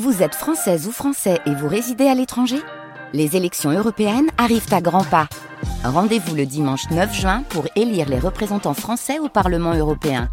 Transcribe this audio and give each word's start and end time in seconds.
Vous 0.00 0.22
êtes 0.22 0.34
française 0.34 0.88
ou 0.88 0.90
français 0.90 1.38
et 1.44 1.54
vous 1.54 1.68
résidez 1.68 2.06
à 2.06 2.14
l'étranger? 2.14 2.56
Les 3.12 3.36
élections 3.36 3.70
européennes 3.70 4.30
arrivent 4.38 4.72
à 4.72 4.80
grands 4.80 5.04
pas. 5.04 5.28
Rendez-vous 5.84 6.34
le 6.34 6.46
dimanche 6.46 6.88
9 6.90 7.14
juin 7.14 7.42
pour 7.50 7.66
élire 7.76 8.08
les 8.08 8.18
représentants 8.18 8.72
français 8.72 9.18
au 9.18 9.28
Parlement 9.28 9.74
européen. 9.74 10.30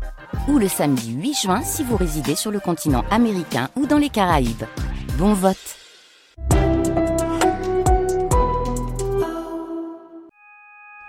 Ou 0.48 0.60
le 0.60 0.70
samedi 0.70 1.12
8 1.12 1.34
juin 1.34 1.62
si 1.62 1.84
vous 1.84 1.98
résidez 1.98 2.36
sur 2.36 2.52
le 2.52 2.62
continent 2.62 3.04
américain 3.12 3.68
ou 3.76 3.86
dans 3.86 3.98
les 3.98 4.08
Caraïbes. 4.08 4.64
Bon 5.18 5.34
vote 5.34 5.58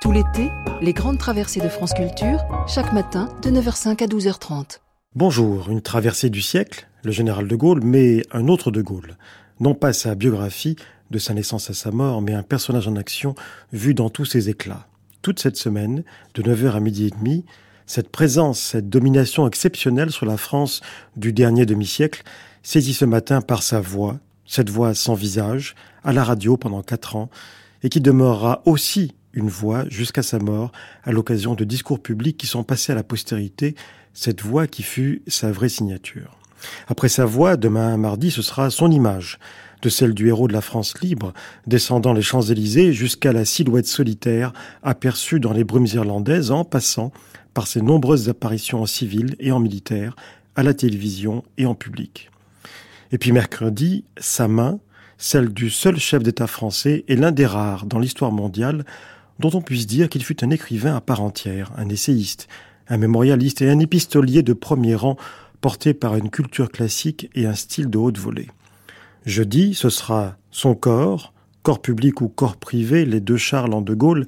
Tout 0.03 0.11
l'été, 0.11 0.51
les 0.81 0.93
grandes 0.93 1.19
traversées 1.19 1.61
de 1.61 1.69
France 1.69 1.95
Culture, 1.95 2.41
chaque 2.67 2.93
matin 2.93 3.29
de 3.43 3.51
9h05 3.51 4.03
à 4.03 4.07
12h30. 4.09 4.81
Bonjour, 5.17 5.71
une 5.71 5.83
traversée 5.83 6.31
du 6.31 6.41
siècle, 6.41 6.87
le 7.03 7.11
général 7.11 7.49
de 7.49 7.57
Gaulle, 7.57 7.81
mais 7.83 8.23
un 8.31 8.47
autre 8.47 8.71
de 8.71 8.81
Gaulle. 8.81 9.17
Non 9.59 9.75
pas 9.75 9.93
sa 9.93 10.15
biographie, 10.15 10.77
de 11.11 11.19
sa 11.19 11.35
naissance 11.35 11.69
à 11.69 11.75
sa 11.75 11.91
mort, 11.91 12.23
mais 12.23 12.33
un 12.33 12.45
personnage 12.45 12.87
en 12.87 12.95
action 12.95 13.35
vu 13.73 13.93
dans 13.93 14.09
tous 14.09 14.25
ses 14.25 14.51
éclats. 14.51 14.87
Toute 15.21 15.41
cette 15.41 15.57
semaine, 15.57 16.05
de 16.35 16.43
9h 16.45 16.77
à 16.77 16.79
midi 16.79 17.07
et 17.07 17.11
demi, 17.11 17.45
cette 17.87 18.11
présence, 18.11 18.61
cette 18.61 18.89
domination 18.89 19.49
exceptionnelle 19.49 20.13
sur 20.13 20.27
la 20.27 20.37
France 20.37 20.81
du 21.17 21.33
dernier 21.33 21.67
demi-siècle, 21.67 22.23
saisit 22.63 22.95
ce 22.95 23.05
matin 23.05 23.41
par 23.41 23.65
sa 23.65 23.81
voix, 23.81 24.21
cette 24.47 24.71
voix 24.71 24.95
sans 24.95 25.15
visage, 25.15 25.75
à 26.05 26.13
la 26.13 26.23
radio 26.23 26.57
pendant 26.57 26.85
quatre 26.85 27.17
ans, 27.17 27.31
et 27.83 27.89
qui 27.89 28.01
demeurera 28.01 28.63
aussi 28.65 29.17
une 29.33 29.49
voix 29.49 29.89
jusqu'à 29.89 30.23
sa 30.23 30.39
mort 30.39 30.71
à 31.03 31.11
l'occasion 31.11 31.55
de 31.55 31.65
discours 31.65 32.01
publics 32.01 32.37
qui 32.37 32.47
sont 32.47 32.63
passés 32.63 32.93
à 32.93 32.97
la 32.97 33.03
postérité, 33.03 33.75
cette 34.15 34.43
voix 34.43 34.67
qui 34.67 34.83
fut 34.83 35.23
sa 35.27 35.53
vraie 35.53 35.69
signature. 35.69 36.37
Après 36.89 37.09
sa 37.09 37.25
voix, 37.25 37.57
demain 37.57 37.97
mardi, 37.97 38.31
ce 38.31 38.43
sera 38.43 38.71
son 38.71 38.91
image, 38.91 39.39
de 39.83 39.89
celle 39.89 40.15
du 40.15 40.29
héros 40.29 40.49
de 40.49 40.53
la 40.53 40.61
France 40.61 41.01
libre, 41.01 41.33
descendant 41.67 42.13
les 42.13 42.23
Champs-Élysées 42.23 42.93
jusqu'à 42.93 43.33
la 43.33 43.45
silhouette 43.45 43.87
solitaire 43.87 44.53
aperçue 44.83 45.41
dans 45.41 45.53
les 45.53 45.65
brumes 45.65 45.87
irlandaises 45.87 46.51
en 46.51 46.65
passant 46.65 47.13
par 47.55 47.67
ses 47.67 47.81
nombreuses 47.81 48.29
apparitions 48.29 48.83
en 48.83 48.87
civil 48.87 49.37
et 49.41 49.53
en 49.53 49.61
militaire, 49.61 50.15
à 50.55 50.63
la 50.63 50.75
télévision 50.75 51.43
et 51.57 51.67
en 51.67 51.75
public. 51.75 52.31
Et 53.13 53.19
puis 53.19 53.33
mercredi, 53.33 54.05
sa 54.19 54.47
main, 54.49 54.79
celle 55.19 55.49
du 55.53 55.71
seul 55.71 55.99
chef 55.99 56.23
d'État 56.23 56.47
français, 56.47 57.05
est 57.09 57.17
l'un 57.17 57.33
des 57.33 57.47
rares 57.47 57.87
dans 57.87 57.99
l'histoire 57.99 58.33
mondiale 58.33 58.85
dont 59.39 59.51
on 59.55 59.63
puisse 59.63 59.87
dire 59.87 60.09
qu'il 60.09 60.23
fut 60.23 60.45
un 60.45 60.51
écrivain 60.51 60.95
à 60.95 61.01
part 61.01 61.23
entière, 61.23 61.73
un 61.77 61.89
essayiste, 61.89 62.47
un 62.91 62.99
mémorialiste 62.99 63.63
et 63.63 63.71
un 63.71 63.79
épistolier 63.79 64.43
de 64.43 64.53
premier 64.53 64.95
rang 64.95 65.17
porté 65.61 65.95
par 65.95 66.17
une 66.17 66.29
culture 66.29 66.71
classique 66.71 67.31
et 67.35 67.47
un 67.47 67.55
style 67.55 67.89
de 67.89 67.99
haute 67.99 68.19
volée. 68.19 68.49
Jeudi, 69.25 69.75
ce 69.75 69.89
sera 69.89 70.37
son 70.51 70.75
corps, 70.75 71.33
corps 71.63 71.81
public 71.81 72.21
ou 72.21 72.29
corps 72.29 72.57
privé, 72.57 73.05
les 73.05 73.21
deux 73.21 73.37
Charles 73.37 73.73
en 73.73 73.81
De 73.81 73.95
Gaulle, 73.95 74.27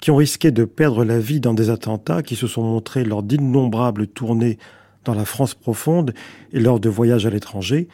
qui 0.00 0.10
ont 0.10 0.16
risqué 0.16 0.50
de 0.50 0.64
perdre 0.64 1.04
la 1.04 1.18
vie 1.18 1.40
dans 1.40 1.54
des 1.54 1.70
attentats 1.70 2.22
qui 2.22 2.36
se 2.36 2.46
sont 2.46 2.62
montrés 2.62 3.04
lors 3.04 3.22
d'innombrables 3.22 4.06
tournées 4.06 4.58
dans 5.04 5.14
la 5.14 5.24
France 5.24 5.54
profonde 5.54 6.12
et 6.52 6.60
lors 6.60 6.80
de 6.80 6.88
voyages 6.88 7.26
à 7.26 7.30
l'étranger, 7.30 7.88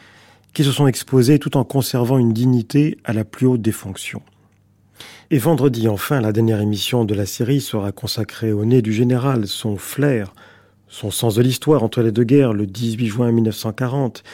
qui 0.53 0.63
se 0.63 0.71
sont 0.71 0.87
exposés 0.87 1.39
tout 1.39 1.55
en 1.55 1.63
conservant 1.63 2.17
une 2.17 2.33
dignité 2.33 2.97
à 3.05 3.13
la 3.13 3.23
plus 3.23 3.47
haute 3.47 3.61
des 3.61 3.71
fonctions. 3.71 4.23
Et 5.33 5.37
vendredi, 5.37 5.87
enfin, 5.87 6.19
la 6.19 6.33
dernière 6.33 6.59
émission 6.59 7.05
de 7.05 7.13
la 7.13 7.25
série 7.25 7.61
sera 7.61 7.93
consacrée 7.93 8.51
au 8.51 8.65
nez 8.65 8.81
du 8.81 8.91
général, 8.91 9.47
son 9.47 9.77
flair, 9.77 10.33
son 10.89 11.09
sens 11.09 11.35
de 11.35 11.41
l'histoire 11.41 11.83
entre 11.83 12.01
les 12.01 12.11
deux 12.11 12.25
guerres, 12.25 12.51
le 12.51 12.67
18 12.67 13.07
juin 13.07 13.31
1940, 13.31 14.25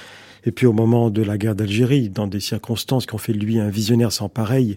et 0.45 0.51
puis 0.51 0.65
au 0.65 0.73
moment 0.73 1.11
de 1.11 1.21
la 1.21 1.37
guerre 1.37 1.53
d'Algérie, 1.53 2.09
dans 2.09 2.25
des 2.25 2.39
circonstances 2.39 3.05
qui 3.05 3.13
ont 3.13 3.19
fait 3.19 3.33
de 3.33 3.37
lui 3.37 3.59
un 3.59 3.69
visionnaire 3.69 4.11
sans 4.11 4.27
pareil, 4.27 4.75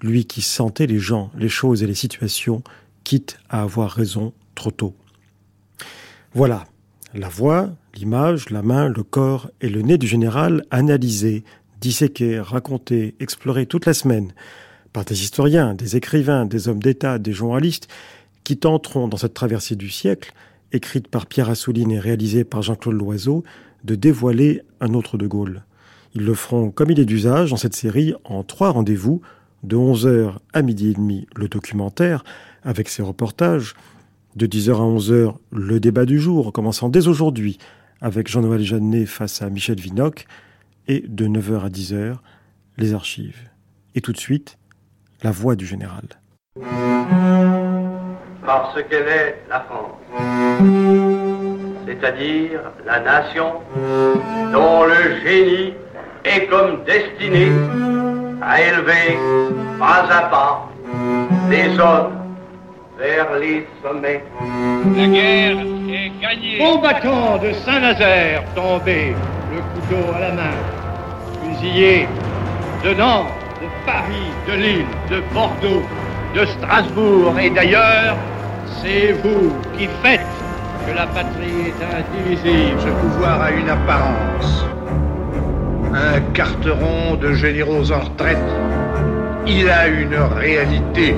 lui 0.00 0.24
qui 0.24 0.42
sentait 0.42 0.88
les 0.88 0.98
gens, 0.98 1.30
les 1.38 1.48
choses 1.48 1.84
et 1.84 1.86
les 1.86 1.94
situations, 1.94 2.64
quitte 3.04 3.38
à 3.48 3.62
avoir 3.62 3.92
raison 3.92 4.32
trop 4.56 4.72
tôt. 4.72 4.96
Voilà, 6.34 6.64
la 7.14 7.28
voix, 7.28 7.70
l'image, 7.94 8.50
la 8.50 8.62
main, 8.62 8.88
le 8.88 9.04
corps 9.04 9.48
et 9.60 9.68
le 9.68 9.82
nez 9.82 9.96
du 9.96 10.08
général 10.08 10.64
analysés, 10.72 11.44
disséqués, 11.80 12.40
racontés, 12.40 13.14
explorés 13.20 13.66
toute 13.66 13.86
la 13.86 13.94
semaine 13.94 14.32
par 14.92 15.04
des 15.04 15.22
historiens, 15.22 15.74
des 15.74 15.96
écrivains, 15.96 16.46
des 16.46 16.68
hommes 16.68 16.82
d'État, 16.82 17.18
des 17.18 17.32
journalistes, 17.32 17.88
qui 18.44 18.56
tenteront 18.56 19.08
dans 19.08 19.16
cette 19.16 19.34
traversée 19.34 19.76
du 19.76 19.88
siècle, 19.88 20.32
écrite 20.72 21.08
par 21.08 21.26
Pierre 21.26 21.50
Assouline 21.50 21.92
et 21.92 22.00
réalisée 22.00 22.44
par 22.44 22.62
Jean-Claude 22.62 22.96
Loiseau, 22.96 23.44
de 23.84 23.94
dévoiler 23.94 24.62
un 24.80 24.94
autre 24.94 25.18
De 25.18 25.26
Gaulle. 25.26 25.62
Ils 26.14 26.24
le 26.24 26.34
feront 26.34 26.70
comme 26.70 26.90
il 26.90 27.00
est 27.00 27.04
d'usage 27.04 27.50
dans 27.50 27.56
cette 27.56 27.74
série 27.74 28.14
en 28.24 28.42
trois 28.42 28.70
rendez-vous, 28.70 29.22
de 29.62 29.76
11h 29.76 30.38
à 30.52 30.62
midi 30.62 30.88
et 30.88 30.94
demi 30.94 31.26
le 31.36 31.48
documentaire 31.48 32.24
avec 32.64 32.88
ses 32.88 33.02
reportages, 33.02 33.74
de 34.34 34.46
10h 34.46 34.72
à 34.72 34.98
11h 34.98 35.36
le 35.52 35.78
débat 35.78 36.04
du 36.04 36.18
jour, 36.18 36.52
commençant 36.52 36.88
dès 36.88 37.06
aujourd'hui 37.06 37.58
avec 38.00 38.28
Jean-Noël 38.28 38.62
Jeannet 38.62 39.06
face 39.06 39.40
à 39.42 39.50
Michel 39.50 39.78
Vinoc, 39.80 40.26
et 40.88 41.04
de 41.06 41.26
9h 41.26 41.60
à 41.60 41.68
10h 41.68 42.16
les 42.76 42.92
archives. 42.92 43.48
Et 43.94 44.00
tout 44.00 44.12
de 44.12 44.18
suite, 44.18 44.58
la 45.22 45.30
voix 45.30 45.54
du 45.54 45.66
général. 45.66 46.02
Parce 48.44 48.74
qu'elle 48.88 49.08
est 49.08 49.38
la 49.48 49.60
France, 49.60 49.92
c'est-à-dire 51.86 52.60
la 52.84 53.00
nation 53.00 53.52
dont 54.52 54.84
le 54.84 55.20
génie 55.24 55.74
est 56.24 56.46
comme 56.46 56.82
destiné 56.84 57.52
à 58.42 58.60
élever 58.60 59.16
pas 59.78 60.06
à 60.10 60.22
pas 60.22 60.68
les 61.48 61.78
hommes 61.78 62.18
vers 62.98 63.38
les 63.38 63.66
sommets. 63.82 64.24
La 64.96 65.06
guerre 65.06 65.58
est 65.88 66.12
gagnée. 66.20 66.58
Combattant 66.58 67.38
de 67.38 67.52
Saint-Nazaire 67.52 68.42
tombé, 68.54 69.14
le 69.52 69.60
couteau 69.74 70.14
à 70.14 70.20
la 70.20 70.32
main, 70.32 70.56
fusillé 71.44 72.08
de 72.84 72.94
Nantes 72.94 73.41
de 73.62 73.68
Paris, 73.86 74.30
de 74.48 74.54
Lille, 74.60 74.86
de 75.08 75.22
Bordeaux, 75.32 75.82
de 76.34 76.44
Strasbourg 76.44 77.38
et 77.38 77.50
d'ailleurs, 77.50 78.16
c'est 78.80 79.12
vous 79.22 79.52
qui 79.78 79.88
faites 80.02 80.20
que 80.84 80.96
la 80.96 81.06
patrie 81.06 81.70
est 81.70 81.82
indivisible. 81.96 82.80
Ce 82.80 82.88
pouvoir 82.88 83.42
a 83.42 83.50
une 83.52 83.68
apparence. 83.68 84.64
Un 85.94 86.20
carteron 86.32 87.14
de 87.20 87.34
généraux 87.34 87.92
en 87.92 88.00
retraite. 88.00 88.50
Il 89.46 89.70
a 89.70 89.86
une 89.86 90.16
réalité. 90.16 91.14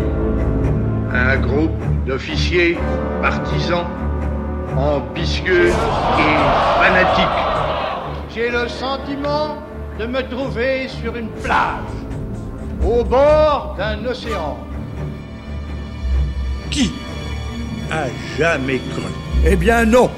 Un 1.15 1.37
groupe 1.37 1.81
d'officiers 2.07 2.77
partisans, 3.23 3.87
ambitieux 4.77 5.69
et 5.69 6.83
fanatiques. 6.83 7.43
J'ai 8.35 8.51
le 8.51 8.69
sentiment 8.69 9.57
de 9.99 10.07
me 10.07 10.21
trouver 10.29 10.89
sur 10.89 11.17
une 11.17 11.29
plage 11.29 12.04
au 12.85 13.05
bord 13.05 13.75
d'un 13.79 14.05
océan. 14.05 14.59
Qui 16.71 16.93
a 17.91 18.05
jamais 18.39 18.79
cru? 18.79 19.03
Eh 19.47 19.57
bien 19.57 19.85
non 19.85 20.11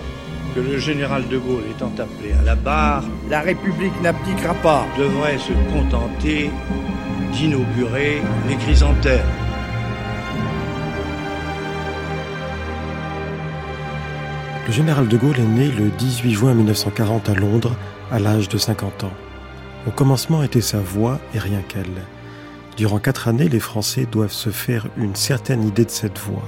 que 0.55 0.61
le 0.61 0.79
général 0.79 1.29
de 1.29 1.37
Gaulle 1.37 1.65
étant 1.71 1.93
appelé 1.99 2.33
à 2.33 2.43
la 2.43 2.55
barre 2.55 3.05
La 3.29 3.41
République 3.41 3.93
n'abdiquera 4.03 4.55
pas. 4.55 4.87
devrait 4.97 5.39
se 5.39 5.53
contenter 5.71 6.51
d'inaugurer 7.33 8.23
les 8.49 8.57
chrysanthèmes 8.57 9.21
Le 14.67 14.73
général 14.73 15.07
de 15.07 15.17
Gaulle 15.17 15.39
est 15.39 15.45
né 15.45 15.69
le 15.69 15.91
18 15.91 16.33
juin 16.33 16.55
1940 16.55 17.29
à 17.29 17.35
Londres, 17.35 17.77
à 18.11 18.19
l'âge 18.19 18.49
de 18.49 18.59
50 18.59 19.05
ans. 19.05 19.13
Au 19.87 19.93
commencement 19.93 20.43
était 20.43 20.61
sa 20.61 20.79
voix 20.79 21.21
et 21.35 21.39
rien 21.39 21.61
qu'elle. 21.69 22.03
Durant 22.77 22.99
quatre 22.99 23.27
années, 23.29 23.49
les 23.49 23.61
Français 23.61 24.05
doivent 24.05 24.33
se 24.33 24.51
faire 24.51 24.87
une 24.99 25.17
certaine 25.17 25.67
idée 25.67 25.87
de 25.87 25.91
cette 25.91 26.19
voix. 26.19 26.47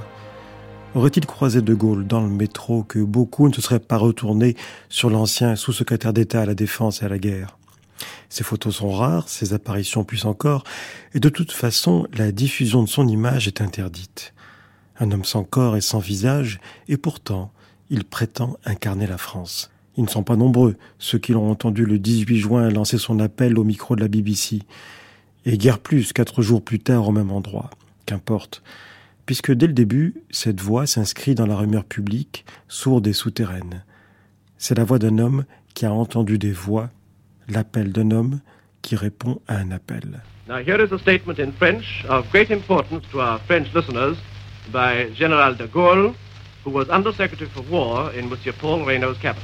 Aurait-il 0.93 1.25
croisé 1.25 1.63
De 1.63 1.73
Gaulle 1.73 2.05
dans 2.05 2.21
le 2.21 2.29
métro 2.29 2.83
que 2.83 2.99
beaucoup 2.99 3.47
ne 3.47 3.53
se 3.53 3.61
seraient 3.61 3.79
pas 3.79 3.97
retournés 3.97 4.55
sur 4.89 5.09
l'ancien 5.09 5.55
sous-secrétaire 5.55 6.13
d'État 6.13 6.41
à 6.41 6.45
la 6.45 6.53
Défense 6.53 7.01
et 7.01 7.05
à 7.05 7.09
la 7.09 7.17
guerre? 7.17 7.57
Ses 8.29 8.43
photos 8.43 8.75
sont 8.75 8.91
rares, 8.91 9.27
ses 9.27 9.53
apparitions 9.53 10.03
plus 10.03 10.25
encore, 10.25 10.63
et 11.15 11.19
de 11.19 11.29
toute 11.29 11.51
façon, 11.51 12.05
la 12.13 12.31
diffusion 12.31 12.83
de 12.83 12.89
son 12.89 13.07
image 13.07 13.47
est 13.47 13.59
interdite. 13.59 14.35
Un 14.99 15.11
homme 15.11 15.25
sans 15.25 15.43
corps 15.43 15.77
et 15.77 15.81
sans 15.81 15.99
visage, 15.99 16.59
et 16.87 16.97
pourtant, 16.97 17.51
il 17.89 18.03
prétend 18.03 18.57
incarner 18.65 19.07
la 19.07 19.17
France. 19.17 19.71
Ils 19.97 20.03
ne 20.03 20.09
sont 20.09 20.23
pas 20.23 20.35
nombreux, 20.35 20.75
ceux 20.99 21.17
qui 21.17 21.33
l'ont 21.33 21.49
entendu 21.49 21.85
le 21.85 21.97
18 21.97 22.37
juin 22.37 22.69
lancer 22.69 22.99
son 22.99 23.19
appel 23.19 23.57
au 23.57 23.63
micro 23.63 23.95
de 23.95 24.01
la 24.01 24.07
BBC. 24.07 24.59
Et 25.51 25.57
guère 25.57 25.79
plus 25.79 26.13
quatre 26.13 26.43
jours 26.43 26.63
plus 26.63 26.77
tard 26.77 27.07
au 27.07 27.11
même 27.11 27.31
endroit. 27.31 27.71
Qu'importe. 28.05 28.61
Puisque 29.25 29.51
dès 29.51 29.65
le 29.65 29.73
début, 29.73 30.13
cette 30.29 30.61
voix 30.61 30.85
s'inscrit 30.85 31.33
dans 31.33 31.47
la 31.47 31.55
rumeur 31.55 31.85
publique, 31.85 32.45
sourde 32.67 33.07
et 33.07 33.13
souterraine. 33.13 33.83
C'est 34.59 34.77
la 34.77 34.83
voix 34.83 34.99
d'un 34.99 35.17
homme 35.17 35.45
qui 35.73 35.87
a 35.87 35.91
entendu 35.91 36.37
des 36.37 36.51
voix, 36.51 36.91
l'appel 37.47 37.91
d'un 37.91 38.11
homme 38.11 38.41
qui 38.83 38.95
répond 38.95 39.41
à 39.47 39.55
un 39.55 39.71
appel. 39.71 40.21
Now 40.47 40.57
here 40.57 40.79
is 40.85 40.93
a 40.93 40.99
statement 40.99 41.39
in 41.39 41.51
French 41.53 42.05
of 42.07 42.29
great 42.29 42.51
importance 42.51 43.01
to 43.11 43.19
our 43.19 43.39
French 43.47 43.73
listeners 43.73 44.17
by 44.71 45.11
General 45.15 45.55
de 45.55 45.65
Gaulle, 45.65 46.13
who 46.63 46.69
was 46.69 46.85
Under 46.91 47.11
Secretary 47.11 47.49
for 47.49 47.63
War 47.71 48.11
in 48.15 48.29
Monsieur 48.29 48.53
Paul 48.53 48.83
Reynaud's 48.83 49.17
cabinet. 49.17 49.41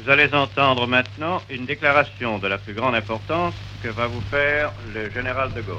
Vous 0.00 0.08
allez 0.08 0.32
entendre 0.32 0.86
maintenant 0.86 1.42
une 1.50 1.66
déclaration 1.66 2.38
de 2.38 2.46
la 2.46 2.58
plus 2.58 2.72
grande 2.72 2.94
importance 2.94 3.54
que 3.82 3.88
va 3.88 4.06
vous 4.06 4.20
faire 4.22 4.72
le 4.94 5.10
général 5.10 5.52
de 5.52 5.62
Gaulle. 5.62 5.76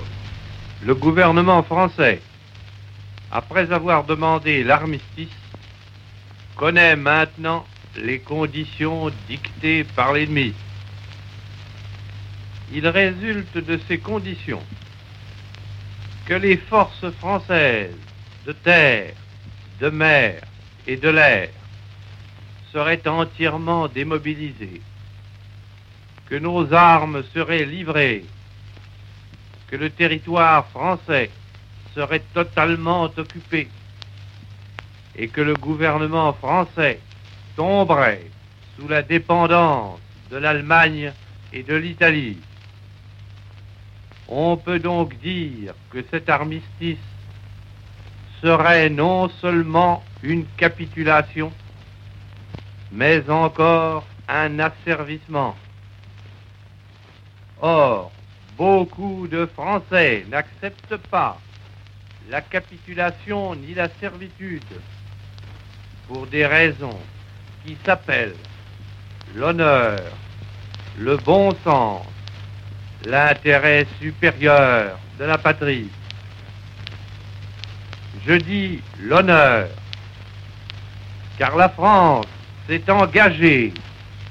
Le 0.83 0.95
gouvernement 0.95 1.63
français, 1.63 2.21
après 3.31 3.71
avoir 3.71 4.03
demandé 4.03 4.63
l'armistice, 4.63 5.29
connaît 6.55 6.95
maintenant 6.95 7.65
les 7.95 8.19
conditions 8.19 9.11
dictées 9.27 9.83
par 9.83 10.13
l'ennemi. 10.13 10.53
Il 12.73 12.87
résulte 12.87 13.57
de 13.57 13.79
ces 13.87 13.97
conditions 13.99 14.63
que 16.25 16.33
les 16.33 16.57
forces 16.57 17.09
françaises 17.19 17.95
de 18.45 18.53
terre, 18.53 19.13
de 19.79 19.89
mer 19.89 20.41
et 20.87 20.97
de 20.97 21.09
l'air 21.09 21.49
seraient 22.71 23.07
entièrement 23.07 23.87
démobilisées, 23.87 24.81
que 26.31 26.37
nos 26.37 26.73
armes 26.73 27.23
seraient 27.33 27.65
livrées, 27.65 28.23
que 29.67 29.75
le 29.75 29.89
territoire 29.89 30.65
français 30.67 31.29
serait 31.93 32.23
totalement 32.33 33.11
occupé 33.17 33.67
et 35.17 35.27
que 35.27 35.41
le 35.41 35.55
gouvernement 35.55 36.31
français 36.31 37.01
tomberait 37.57 38.23
sous 38.77 38.87
la 38.87 39.01
dépendance 39.01 39.99
de 40.29 40.37
l'Allemagne 40.37 41.11
et 41.51 41.63
de 41.63 41.75
l'Italie. 41.75 42.37
On 44.29 44.55
peut 44.55 44.79
donc 44.79 45.19
dire 45.19 45.73
que 45.89 46.01
cet 46.11 46.29
armistice 46.29 47.07
serait 48.41 48.89
non 48.89 49.27
seulement 49.41 50.01
une 50.23 50.45
capitulation, 50.55 51.51
mais 52.89 53.29
encore 53.29 54.05
un 54.29 54.59
asservissement. 54.59 55.57
Or, 57.61 58.11
beaucoup 58.57 59.27
de 59.27 59.45
Français 59.45 60.25
n'acceptent 60.29 60.97
pas 60.97 61.39
la 62.27 62.41
capitulation 62.41 63.53
ni 63.53 63.75
la 63.75 63.87
servitude 63.99 64.63
pour 66.07 66.25
des 66.25 66.47
raisons 66.47 66.99
qui 67.63 67.77
s'appellent 67.85 68.35
l'honneur, 69.35 69.99
le 70.97 71.17
bon 71.17 71.55
sens, 71.63 72.03
l'intérêt 73.05 73.85
supérieur 73.99 74.97
de 75.19 75.25
la 75.25 75.37
patrie. 75.37 75.89
Je 78.25 78.33
dis 78.33 78.81
l'honneur, 78.99 79.67
car 81.37 81.55
la 81.55 81.69
France 81.69 82.25
s'est 82.67 82.89
engagée 82.89 83.71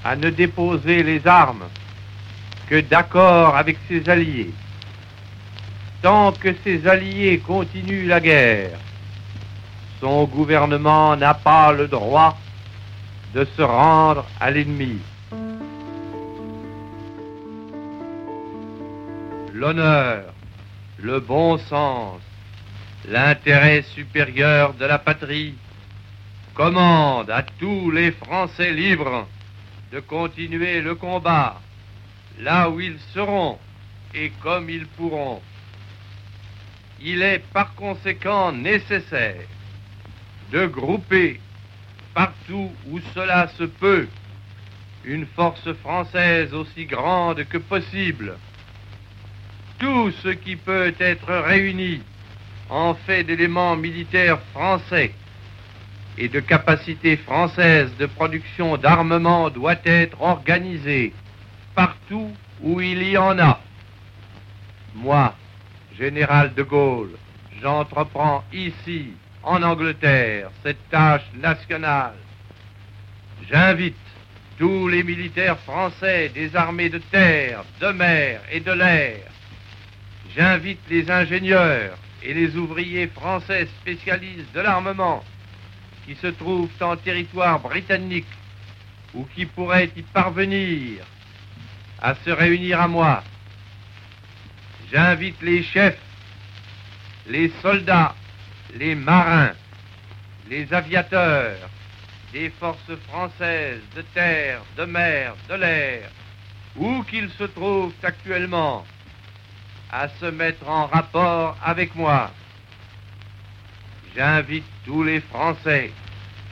à 0.03 0.17
ne 0.17 0.29
déposer 0.29 1.01
les 1.03 1.25
armes 1.25 1.63
d'accord 2.79 3.57
avec 3.57 3.77
ses 3.87 4.07
alliés. 4.09 4.51
Tant 6.01 6.31
que 6.31 6.55
ses 6.63 6.87
alliés 6.87 7.39
continuent 7.45 8.07
la 8.07 8.19
guerre, 8.19 8.79
son 9.99 10.23
gouvernement 10.25 11.15
n'a 11.15 11.33
pas 11.33 11.71
le 11.73 11.87
droit 11.87 12.37
de 13.33 13.45
se 13.57 13.61
rendre 13.61 14.25
à 14.39 14.49
l'ennemi. 14.49 14.99
L'honneur, 19.53 20.33
le 20.97 21.19
bon 21.19 21.57
sens, 21.57 22.19
l'intérêt 23.07 23.83
supérieur 23.83 24.73
de 24.73 24.85
la 24.85 24.97
patrie 24.97 25.55
commande 26.53 27.29
à 27.29 27.43
tous 27.43 27.91
les 27.91 28.11
Français 28.11 28.71
libres 28.71 29.27
de 29.91 29.99
continuer 29.99 30.81
le 30.81 30.95
combat 30.95 31.59
là 32.41 32.69
où 32.69 32.79
ils 32.79 32.99
seront 33.13 33.57
et 34.13 34.31
comme 34.41 34.69
ils 34.69 34.87
pourront. 34.87 35.41
Il 37.01 37.21
est 37.21 37.43
par 37.53 37.73
conséquent 37.75 38.51
nécessaire 38.51 39.41
de 40.51 40.65
grouper 40.65 41.39
partout 42.13 42.71
où 42.89 42.99
cela 43.13 43.47
se 43.57 43.63
peut 43.63 44.07
une 45.05 45.25
force 45.25 45.71
française 45.75 46.53
aussi 46.53 46.85
grande 46.85 47.43
que 47.45 47.57
possible. 47.57 48.37
Tout 49.79 50.11
ce 50.23 50.29
qui 50.29 50.55
peut 50.55 50.93
être 50.99 51.33
réuni 51.33 52.01
en 52.69 52.93
fait 52.93 53.23
d'éléments 53.23 53.75
militaires 53.75 54.39
français 54.53 55.13
et 56.17 56.27
de 56.27 56.39
capacités 56.39 57.17
françaises 57.17 57.91
de 57.97 58.05
production 58.05 58.77
d'armement 58.77 59.49
doit 59.49 59.79
être 59.85 60.21
organisé 60.21 61.13
partout 61.75 62.31
où 62.61 62.81
il 62.81 63.03
y 63.03 63.17
en 63.17 63.37
a. 63.39 63.59
Moi, 64.95 65.33
général 65.97 66.53
de 66.53 66.63
Gaulle, 66.63 67.17
j'entreprends 67.61 68.43
ici, 68.53 69.13
en 69.43 69.63
Angleterre, 69.63 70.49
cette 70.63 70.89
tâche 70.89 71.25
nationale. 71.35 72.15
J'invite 73.49 73.95
tous 74.57 74.87
les 74.87 75.03
militaires 75.03 75.57
français 75.59 76.29
des 76.29 76.55
armées 76.55 76.89
de 76.89 76.99
terre, 76.99 77.63
de 77.79 77.87
mer 77.87 78.41
et 78.51 78.59
de 78.59 78.71
l'air. 78.71 79.31
J'invite 80.35 80.81
les 80.89 81.09
ingénieurs 81.09 81.97
et 82.23 82.33
les 82.33 82.55
ouvriers 82.55 83.07
français 83.07 83.67
spécialistes 83.81 84.53
de 84.53 84.61
l'armement 84.61 85.23
qui 86.05 86.15
se 86.15 86.27
trouvent 86.27 86.69
en 86.81 86.95
territoire 86.95 87.59
britannique 87.59 88.27
ou 89.13 89.25
qui 89.35 89.45
pourraient 89.45 89.91
y 89.95 90.01
parvenir 90.03 91.05
à 92.01 92.15
se 92.25 92.29
réunir 92.29 92.81
à 92.81 92.87
moi. 92.87 93.23
J'invite 94.91 95.41
les 95.41 95.63
chefs, 95.63 95.99
les 97.27 97.51
soldats, 97.61 98.15
les 98.75 98.95
marins, 98.95 99.51
les 100.49 100.73
aviateurs 100.73 101.69
des 102.33 102.49
forces 102.49 102.95
françaises 103.09 103.81
de 103.95 104.01
terre, 104.13 104.61
de 104.77 104.85
mer, 104.85 105.35
de 105.49 105.55
l'air, 105.55 106.09
où 106.75 107.03
qu'ils 107.03 107.29
se 107.31 107.43
trouvent 107.43 107.93
actuellement, 108.03 108.85
à 109.91 110.07
se 110.07 110.25
mettre 110.25 110.67
en 110.67 110.87
rapport 110.87 111.57
avec 111.63 111.93
moi. 111.95 112.31
J'invite 114.15 114.65
tous 114.85 115.03
les 115.03 115.21
Français 115.21 115.91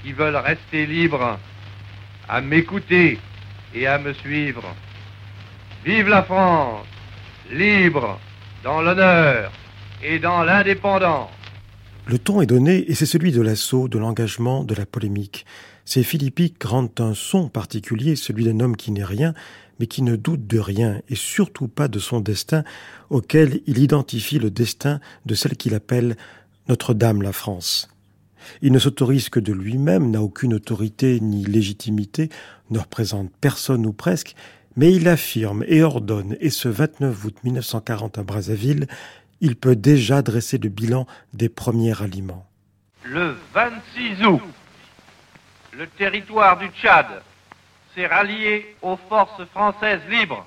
qui 0.04 0.14
veulent 0.14 0.36
rester 0.36 0.86
libres 0.86 1.40
à 2.28 2.42
m'écouter 2.42 3.20
et 3.74 3.88
à 3.88 3.98
me 3.98 4.14
suivre. 4.14 4.64
Vive 5.86 6.10
la 6.10 6.24
France, 6.24 6.86
libre, 7.50 8.20
dans 8.66 8.82
l'honneur 8.82 9.50
et 10.04 10.20
dans 10.20 10.44
l'indépendance. 10.44 11.30
Le 12.06 12.20
ton 12.20 12.42
est 12.42 12.46
donné 12.46 12.84
et 12.92 12.96
c'est 12.96 13.06
celui 13.06 13.32
de 13.32 13.42
l'assaut, 13.42 13.88
de 13.88 13.98
l'engagement, 13.98 14.66
de 14.66 14.76
la 14.76 14.86
polémique. 14.86 15.46
Ces 15.86 16.04
philippiques 16.04 16.62
rendent 16.66 16.92
un 17.00 17.14
son 17.14 17.48
particulier, 17.48 18.18
celui 18.18 18.44
d'un 18.44 18.60
homme 18.60 18.76
qui 18.76 18.92
n'est 18.92 19.06
rien, 19.06 19.34
mais 19.80 19.88
qui 19.88 20.02
ne 20.02 20.18
doute 20.18 20.48
de 20.48 20.60
rien 20.60 21.00
et 21.08 21.16
surtout 21.16 21.70
pas 21.70 21.88
de 21.88 22.00
son 22.00 22.20
destin, 22.20 22.66
auquel 23.10 23.62
il 23.66 23.78
identifie 23.78 24.38
le 24.38 24.52
destin 24.52 25.00
de 25.26 25.34
celle 25.34 25.56
qu'il 25.56 25.76
appelle 25.76 26.18
Notre-Dame 26.68 27.22
la 27.22 27.32
France. 27.32 27.90
Il 28.62 28.74
ne 28.74 28.80
s'autorise 28.80 29.30
que 29.30 29.40
de 29.40 29.54
lui-même, 29.54 30.12
n'a 30.12 30.22
aucune 30.22 30.54
autorité 30.54 31.20
ni 31.22 31.46
légitimité, 31.46 32.30
ne 32.70 32.80
représente 32.80 33.32
personne 33.40 33.86
ou 33.86 33.94
presque, 33.94 34.36
mais 34.76 34.94
il 34.94 35.08
affirme 35.08 35.64
et 35.68 35.84
ordonne, 35.84 36.36
et 36.40 36.50
ce 36.50 36.70
29 36.70 37.26
août 37.26 37.36
1940 37.44 38.18
à 38.18 38.24
Brazzaville, 38.24 38.88
il 39.42 39.56
peut 39.56 39.76
déjà 39.76 40.22
dresser 40.22 40.58
le 40.58 40.70
bilan 40.70 41.08
des 41.34 41.50
premiers 41.50 42.02
aliments. 42.02 42.46
Le 43.04 43.36
26 43.54 44.26
août, 44.26 44.42
le 45.74 45.88
territoire 45.88 46.58
du 46.58 46.68
Tchad 46.68 47.08
s'est 47.96 48.08
rallié 48.08 48.76
aux 48.82 48.98
forces 49.08 49.44
françaises 49.46 50.02
libres 50.10 50.46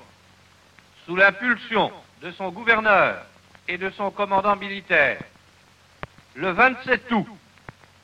sous 1.05 1.15
l'impulsion 1.15 1.91
de 2.21 2.31
son 2.31 2.51
gouverneur 2.51 3.25
et 3.67 3.77
de 3.77 3.89
son 3.91 4.11
commandant 4.11 4.55
militaire. 4.55 5.21
Le 6.35 6.51
27 6.51 7.11
août, 7.11 7.27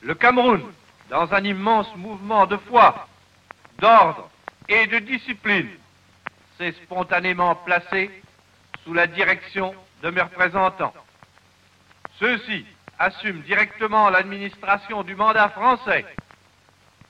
le 0.02 0.14
Cameroun, 0.14 0.62
dans 1.08 1.32
un 1.32 1.44
immense 1.44 1.88
mouvement 1.96 2.46
de 2.46 2.56
foi, 2.56 3.08
d'ordre 3.78 4.28
et 4.68 4.86
de 4.86 4.98
discipline, 4.98 5.68
spontanément 6.84 7.54
placé 7.54 8.10
sous 8.84 8.92
la 8.92 9.06
direction 9.06 9.74
de 10.02 10.10
mes 10.10 10.20
représentants. 10.20 10.94
Ceux-ci 12.18 12.66
assument 12.98 13.42
directement 13.42 14.10
l'administration 14.10 15.02
du 15.02 15.14
mandat 15.14 15.48
français 15.48 16.04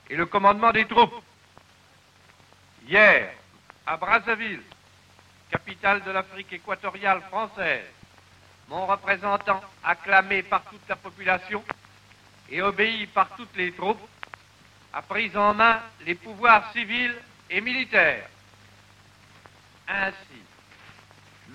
et 0.09 0.15
le 0.15 0.25
commandement 0.25 0.71
des 0.71 0.85
troupes. 0.85 1.23
Hier, 2.87 3.33
à 3.85 3.97
Brazzaville, 3.97 4.63
capitale 5.49 6.01
de 6.03 6.11
l'Afrique 6.11 6.53
équatoriale 6.53 7.21
française, 7.29 7.85
mon 8.69 8.85
représentant 8.85 9.61
acclamé 9.83 10.43
par 10.43 10.63
toute 10.63 10.87
la 10.87 10.95
population 10.95 11.63
et 12.49 12.61
obéi 12.61 13.05
par 13.07 13.29
toutes 13.35 13.55
les 13.55 13.73
troupes, 13.73 14.07
a 14.93 15.01
pris 15.01 15.35
en 15.35 15.53
main 15.53 15.79
les 16.05 16.15
pouvoirs 16.15 16.71
civils 16.71 17.15
et 17.49 17.61
militaires. 17.61 18.27
Ainsi, 19.87 20.41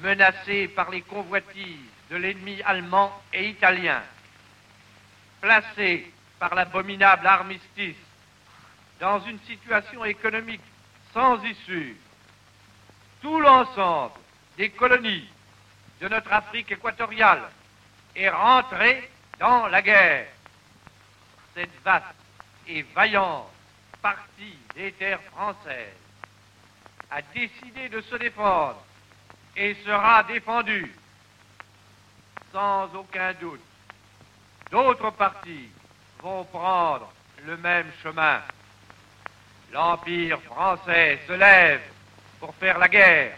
menacé 0.02 0.68
par 0.68 0.90
les 0.90 1.02
convoitises 1.02 1.90
de 2.10 2.16
l'ennemi 2.16 2.60
allemand 2.62 3.12
et 3.32 3.48
italien, 3.48 4.02
placé 5.40 6.12
par 6.38 6.54
l'abominable 6.54 7.26
armistice 7.26 7.96
dans 9.00 9.20
une 9.20 9.40
situation 9.40 10.04
économique 10.04 10.62
sans 11.12 11.42
issue, 11.44 11.96
tout 13.22 13.40
l'ensemble 13.40 14.14
des 14.56 14.70
colonies 14.70 15.28
de 16.00 16.08
notre 16.08 16.32
Afrique 16.32 16.72
équatoriale 16.72 17.50
est 18.14 18.28
rentré 18.28 19.10
dans 19.38 19.66
la 19.66 19.82
guerre. 19.82 20.28
Cette 21.54 21.82
vaste 21.82 22.04
et 22.68 22.82
vaillante 22.94 23.50
partie 24.02 24.58
des 24.74 24.92
terres 24.92 25.22
françaises 25.32 26.05
a 27.10 27.22
décidé 27.22 27.88
de 27.88 28.00
se 28.00 28.16
défendre 28.16 28.82
et 29.56 29.74
sera 29.84 30.22
défendue 30.24 30.92
sans 32.52 32.94
aucun 32.94 33.32
doute. 33.34 33.60
D'autres 34.70 35.10
partis 35.10 35.68
vont 36.20 36.44
prendre 36.44 37.12
le 37.44 37.56
même 37.56 37.90
chemin. 38.02 38.40
L'Empire 39.72 40.40
français 40.42 41.20
se 41.26 41.32
lève 41.32 41.82
pour 42.40 42.54
faire 42.54 42.78
la 42.78 42.88
guerre. 42.88 43.36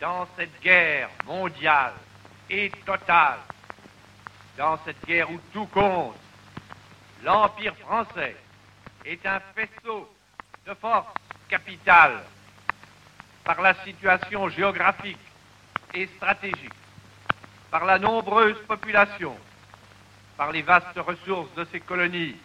Dans 0.00 0.26
cette 0.36 0.60
guerre 0.60 1.10
mondiale 1.26 1.94
et 2.50 2.70
totale, 2.84 3.38
dans 4.56 4.78
cette 4.84 5.04
guerre 5.06 5.30
où 5.30 5.38
tout 5.52 5.66
compte, 5.66 6.16
l'Empire 7.22 7.76
français 7.76 8.36
est 9.04 9.24
un 9.24 9.40
faisceau 9.54 10.12
de 10.66 10.74
force 10.74 11.21
capitale 11.52 12.22
par 13.44 13.60
la 13.60 13.74
situation 13.84 14.48
géographique 14.48 15.18
et 15.92 16.06
stratégique, 16.16 16.80
par 17.70 17.84
la 17.84 17.98
nombreuse 17.98 18.56
population, 18.66 19.36
par 20.38 20.50
les 20.50 20.62
vastes 20.62 20.96
ressources 20.96 21.54
de 21.54 21.66
ses 21.66 21.80
colonies. 21.80 22.36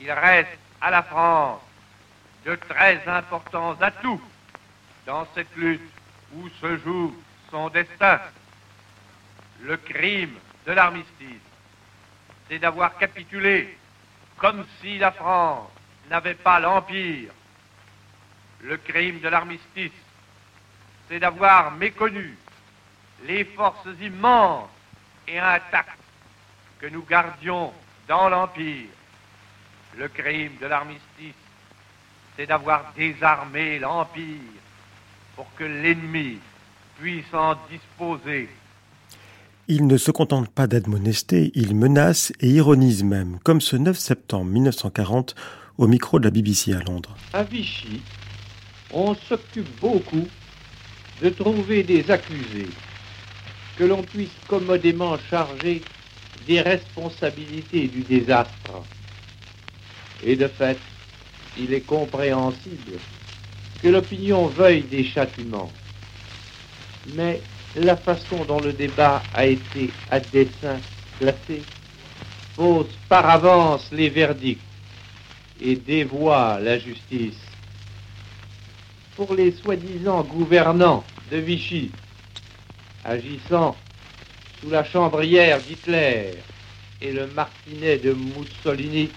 Il 0.00 0.10
reste 0.10 0.58
à 0.80 0.90
la 0.90 1.04
France 1.04 1.60
de 2.44 2.56
très 2.56 3.00
importants 3.06 3.76
atouts 3.80 4.20
dans 5.06 5.28
cette 5.36 5.54
lutte 5.54 5.92
où 6.34 6.48
se 6.60 6.76
joue 6.78 7.14
son 7.52 7.68
destin. 7.68 8.18
Le 9.60 9.76
crime 9.76 10.34
de 10.66 10.72
l'armistice, 10.72 11.46
c'est 12.48 12.58
d'avoir 12.58 12.98
capitulé 12.98 13.78
comme 14.38 14.66
si 14.80 14.98
la 14.98 15.12
France 15.12 15.70
n'avait 16.10 16.34
pas 16.34 16.58
l'Empire. 16.58 17.30
Le 18.66 18.78
crime 18.78 19.20
de 19.20 19.28
l'armistice, 19.28 19.92
c'est 21.08 21.18
d'avoir 21.20 21.72
méconnu 21.72 22.34
les 23.26 23.44
forces 23.44 23.86
immenses 24.00 24.70
et 25.28 25.38
intactes 25.38 25.98
que 26.78 26.86
nous 26.86 27.02
gardions 27.02 27.72
dans 28.08 28.30
l'Empire. 28.30 28.88
Le 29.98 30.08
crime 30.08 30.52
de 30.60 30.66
l'armistice, 30.66 31.34
c'est 32.36 32.46
d'avoir 32.46 32.92
désarmé 32.96 33.78
l'Empire 33.78 34.40
pour 35.36 35.46
que 35.56 35.64
l'ennemi 35.64 36.38
puisse 36.98 37.32
en 37.34 37.56
disposer. 37.70 38.48
Il 39.68 39.86
ne 39.86 39.98
se 39.98 40.10
contente 40.10 40.48
pas 40.48 40.66
d'admonester, 40.66 41.52
il 41.54 41.74
menace 41.76 42.32
et 42.40 42.48
ironise 42.48 43.04
même, 43.04 43.38
comme 43.44 43.60
ce 43.60 43.76
9 43.76 43.98
septembre 43.98 44.50
1940 44.50 45.34
au 45.76 45.86
micro 45.86 46.18
de 46.18 46.24
la 46.24 46.30
BBC 46.30 46.72
à 46.72 46.80
Londres. 46.80 47.16
À 47.32 47.42
Vichy, 47.42 48.02
on 48.94 49.14
s'occupe 49.28 49.80
beaucoup 49.80 50.26
de 51.22 51.28
trouver 51.30 51.82
des 51.82 52.08
accusés 52.10 52.68
que 53.76 53.84
l'on 53.84 54.02
puisse 54.02 54.30
commodément 54.46 55.16
charger 55.30 55.82
des 56.46 56.60
responsabilités 56.60 57.88
du 57.88 58.02
désastre. 58.02 58.82
Et 60.24 60.36
de 60.36 60.46
fait, 60.46 60.78
il 61.58 61.72
est 61.72 61.80
compréhensible 61.80 62.98
que 63.82 63.88
l'opinion 63.88 64.46
veuille 64.46 64.82
des 64.82 65.04
châtiments. 65.04 65.70
Mais 67.14 67.40
la 67.76 67.96
façon 67.96 68.44
dont 68.44 68.60
le 68.60 68.72
débat 68.72 69.22
a 69.34 69.44
été 69.46 69.90
à 70.10 70.20
dessein 70.20 70.78
placé 71.18 71.62
pose 72.56 72.86
par 73.08 73.28
avance 73.28 73.90
les 73.90 74.08
verdicts 74.08 74.60
et 75.62 75.74
dévoie 75.74 76.60
la 76.60 76.78
justice. 76.78 77.53
Pour 79.16 79.32
les 79.34 79.52
soi-disant 79.52 80.24
gouvernants 80.24 81.04
de 81.30 81.36
Vichy, 81.36 81.92
agissant 83.04 83.76
sous 84.60 84.70
la 84.70 84.82
chambrière 84.82 85.60
d'Hitler 85.60 86.34
et 87.00 87.12
le 87.12 87.28
martinet 87.28 87.98
de 87.98 88.12
Mussolini, 88.12 89.08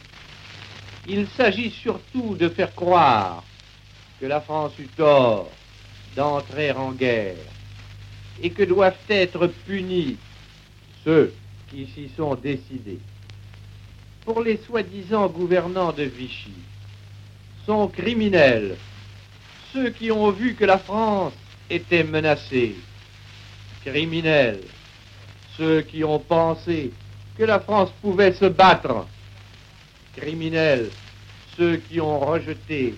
il 1.08 1.28
s'agit 1.36 1.72
surtout 1.72 2.36
de 2.36 2.48
faire 2.48 2.76
croire 2.76 3.44
que 4.20 4.28
la 4.28 4.40
France 4.40 4.74
eut 4.78 4.90
tort 4.96 5.50
d'entrer 6.16 6.72
en 6.74 6.92
guerre 6.92 7.36
et 8.44 8.52
que 8.52 8.64
doivent 8.64 9.00
être 9.10 9.48
punis 9.66 10.16
ceux 11.04 11.34
qui 11.72 11.88
s'y 11.88 12.10
sont 12.16 12.36
décidés. 12.36 13.00
Pour 14.26 14.44
les 14.44 14.58
soi-disant 14.58 15.28
gouvernants 15.28 15.92
de 15.92 16.04
Vichy, 16.04 16.54
sont 17.66 17.88
criminels 17.88 18.78
ceux 19.78 19.90
qui 19.92 20.12
ont 20.12 20.32
vu 20.32 20.56
que 20.56 20.66
la 20.66 20.80
France 20.80 21.34
était 21.70 22.04
menacée, 22.04 22.76
criminels. 23.86 24.62
Ceux 25.56 25.82
qui 25.82 26.04
ont 26.04 26.20
pensé 26.20 26.92
que 27.38 27.44
la 27.44 27.60
France 27.60 27.92
pouvait 28.02 28.34
se 28.34 28.46
battre, 28.46 29.06
criminels. 30.16 30.90
Ceux 31.56 31.78
qui 31.78 32.02
ont 32.02 32.20
rejeté 32.20 32.96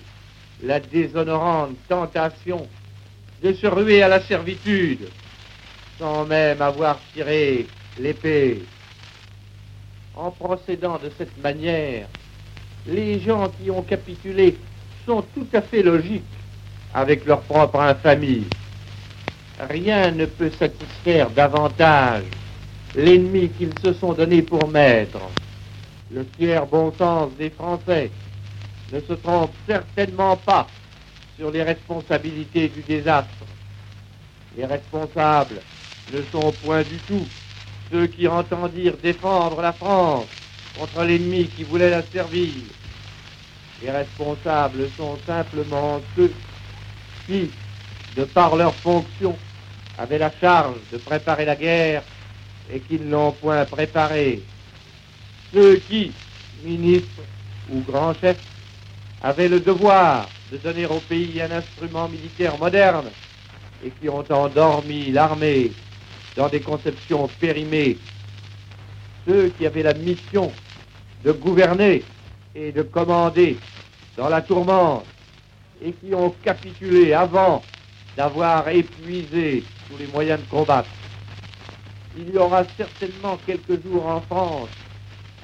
la 0.62 0.80
déshonorante 0.80 1.76
tentation 1.86 2.66
de 3.42 3.52
se 3.52 3.66
ruer 3.66 4.02
à 4.02 4.08
la 4.08 4.20
servitude 4.22 5.08
sans 5.98 6.24
même 6.24 6.62
avoir 6.62 6.98
tiré 7.12 7.66
l'épée. 7.98 8.62
En 10.16 10.30
procédant 10.30 10.98
de 10.98 11.10
cette 11.18 11.36
manière, 11.42 12.08
les 12.86 13.20
gens 13.20 13.50
qui 13.50 13.70
ont 13.70 13.82
capitulé 13.82 14.56
sont 15.04 15.22
tout 15.34 15.46
à 15.52 15.60
fait 15.60 15.82
logiques 15.82 16.39
avec 16.94 17.24
leur 17.26 17.40
propre 17.42 17.80
infamie. 17.80 18.46
Rien 19.68 20.10
ne 20.10 20.26
peut 20.26 20.50
satisfaire 20.50 21.30
davantage 21.30 22.24
l'ennemi 22.94 23.48
qu'ils 23.50 23.78
se 23.84 23.92
sont 23.92 24.12
donné 24.12 24.42
pour 24.42 24.66
maître. 24.68 25.18
Le 26.12 26.26
fier 26.36 26.66
bon 26.66 26.92
sens 26.98 27.30
des 27.38 27.50
Français 27.50 28.10
ne 28.92 29.00
se 29.00 29.12
trompe 29.12 29.52
certainement 29.68 30.36
pas 30.36 30.66
sur 31.36 31.50
les 31.50 31.62
responsabilités 31.62 32.68
du 32.68 32.80
désastre. 32.82 33.30
Les 34.56 34.66
responsables 34.66 35.60
ne 36.12 36.22
sont 36.32 36.52
point 36.64 36.82
du 36.82 36.96
tout 37.06 37.26
ceux 37.90 38.06
qui 38.06 38.26
entendirent 38.28 38.96
défendre 39.02 39.60
la 39.60 39.72
France 39.72 40.26
contre 40.78 41.04
l'ennemi 41.04 41.46
qui 41.46 41.64
voulait 41.64 41.90
la 41.90 42.02
servir. 42.02 42.48
Les 43.82 43.90
responsables 43.90 44.88
sont 44.96 45.18
simplement 45.26 46.00
ceux 46.16 46.32
qui, 47.30 47.48
de 48.16 48.24
par 48.24 48.56
leur 48.56 48.74
fonction, 48.74 49.36
avaient 49.98 50.18
la 50.18 50.32
charge 50.40 50.74
de 50.92 50.98
préparer 50.98 51.44
la 51.44 51.54
guerre 51.54 52.02
et 52.72 52.80
qui 52.80 52.98
ne 52.98 53.10
l'ont 53.10 53.30
point 53.32 53.64
préparée. 53.64 54.40
Ceux 55.54 55.76
qui, 55.76 56.10
ministres 56.64 57.22
ou 57.72 57.80
grands 57.80 58.14
chefs, 58.14 58.40
avaient 59.22 59.48
le 59.48 59.60
devoir 59.60 60.28
de 60.50 60.56
donner 60.56 60.86
au 60.86 60.98
pays 60.98 61.40
un 61.40 61.50
instrument 61.52 62.08
militaire 62.08 62.58
moderne 62.58 63.06
et 63.84 63.90
qui 63.90 64.08
ont 64.08 64.24
endormi 64.30 65.12
l'armée 65.12 65.70
dans 66.36 66.48
des 66.48 66.60
conceptions 66.60 67.28
périmées. 67.40 67.96
Ceux 69.26 69.50
qui 69.50 69.66
avaient 69.66 69.82
la 69.84 69.94
mission 69.94 70.50
de 71.24 71.32
gouverner 71.32 72.02
et 72.56 72.72
de 72.72 72.82
commander 72.82 73.56
dans 74.16 74.28
la 74.28 74.40
tourmente 74.40 75.04
et 75.82 75.92
qui 75.92 76.14
ont 76.14 76.34
capitulé 76.44 77.12
avant 77.12 77.62
d'avoir 78.16 78.68
épuisé 78.68 79.62
tous 79.88 79.98
les 79.98 80.06
moyens 80.08 80.40
de 80.40 80.46
combattre. 80.46 80.88
Il 82.18 82.34
y 82.34 82.38
aura 82.38 82.64
certainement 82.76 83.38
quelques 83.46 83.82
jours 83.84 84.06
en 84.06 84.20
France 84.20 84.68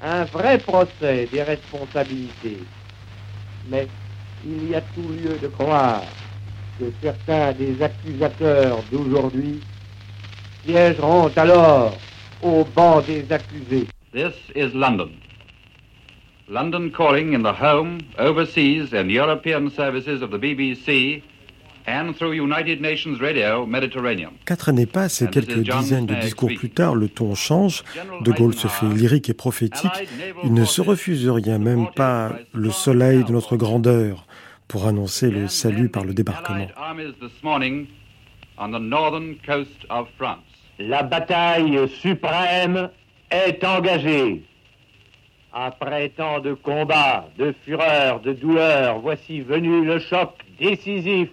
un 0.02 0.24
vrai 0.24 0.58
procès 0.58 1.28
des 1.32 1.42
responsabilités. 1.42 2.58
Mais 3.68 3.88
il 4.46 4.70
y 4.70 4.74
a 4.74 4.80
tout 4.80 5.08
lieu 5.08 5.38
de 5.40 5.48
croire 5.48 6.02
que 6.78 6.84
certains 7.02 7.52
des 7.52 7.82
accusateurs 7.82 8.78
d'aujourd'hui 8.92 9.60
siégeront 10.64 11.30
alors 11.36 11.96
au 12.42 12.64
banc 12.64 13.00
des 13.00 13.24
accusés. 13.30 13.86
This 14.12 14.34
is 14.54 14.74
London. 14.74 15.10
London 16.48 16.90
calling 16.90 17.34
in 17.34 17.42
the 17.42 17.52
home, 17.52 17.98
overseas, 18.18 18.94
and 18.94 19.10
European 19.10 19.68
services 19.68 20.22
of 20.22 20.30
the 20.30 20.38
BBC 20.38 21.22
and 21.88 22.12
through 22.14 22.32
United 22.32 22.80
Nations 22.80 23.20
Radio 23.20 23.66
Mediterranean. 23.66 24.30
Quatre 24.44 24.68
années 24.68 24.86
passent 24.86 25.22
et 25.22 25.28
quelques 25.28 25.58
dizaines 25.58 26.06
de 26.06 26.14
discours 26.14 26.50
plus 26.56 26.70
tard, 26.70 26.94
le 26.94 27.08
ton 27.08 27.34
change. 27.34 27.82
De 28.20 28.30
Gaulle 28.30 28.54
se 28.54 28.68
fait 28.68 28.86
lyrique 28.86 29.28
et 29.28 29.34
prophétique. 29.34 29.90
Il 30.44 30.54
ne 30.54 30.64
se 30.64 30.80
refuse 30.80 31.28
rien, 31.28 31.58
même 31.58 31.88
pas 31.96 32.32
le 32.52 32.70
soleil 32.70 33.24
de 33.24 33.32
notre 33.32 33.56
grandeur, 33.56 34.24
pour 34.68 34.86
annoncer 34.86 35.30
le 35.30 35.48
salut 35.48 35.88
par 35.88 36.04
le 36.04 36.14
débarquement. 36.14 36.66
La 40.78 41.02
bataille 41.02 41.88
suprême 41.88 42.90
est 43.30 43.64
engagée. 43.64 44.44
Après 45.58 46.10
tant 46.10 46.40
de 46.40 46.52
combats, 46.52 47.30
de 47.38 47.54
fureur, 47.64 48.20
de 48.20 48.34
douleur, 48.34 48.98
voici 48.98 49.40
venu 49.40 49.86
le 49.86 49.98
choc 49.98 50.34
décisif, 50.58 51.30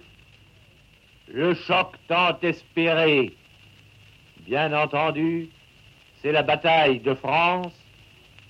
le 1.28 1.52
choc 1.52 1.94
tant 2.08 2.34
espéré. 2.40 3.34
Bien 4.46 4.72
entendu, 4.72 5.50
c'est 6.22 6.32
la 6.32 6.42
bataille 6.42 7.00
de 7.00 7.12
France 7.12 7.74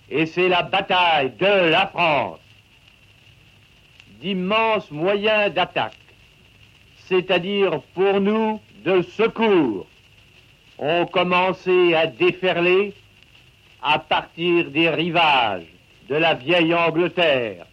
et 0.09 0.26
c'est 0.26 0.49
la 0.49 0.62
bataille 0.62 1.31
de 1.40 1.71
la 1.71 1.88
France. 1.88 2.38
D'immenses 4.21 4.93
moyens 4.93 5.52
d'attaque, 5.52 5.99
c'est-à-dire 6.99 7.81
pour 7.95 8.21
nous 8.21 8.61
de 8.85 9.02
secours, 9.02 9.88
ont 10.78 11.07
commencé 11.07 11.97
à 11.97 12.07
déferler 12.07 12.95
à 13.85 13.99
partir 13.99 14.71
des 14.71 14.88
rivages 14.88 15.67
de 16.09 16.17
la 16.17 16.35
vieille 16.35 16.75
Angleterre. 16.75 17.67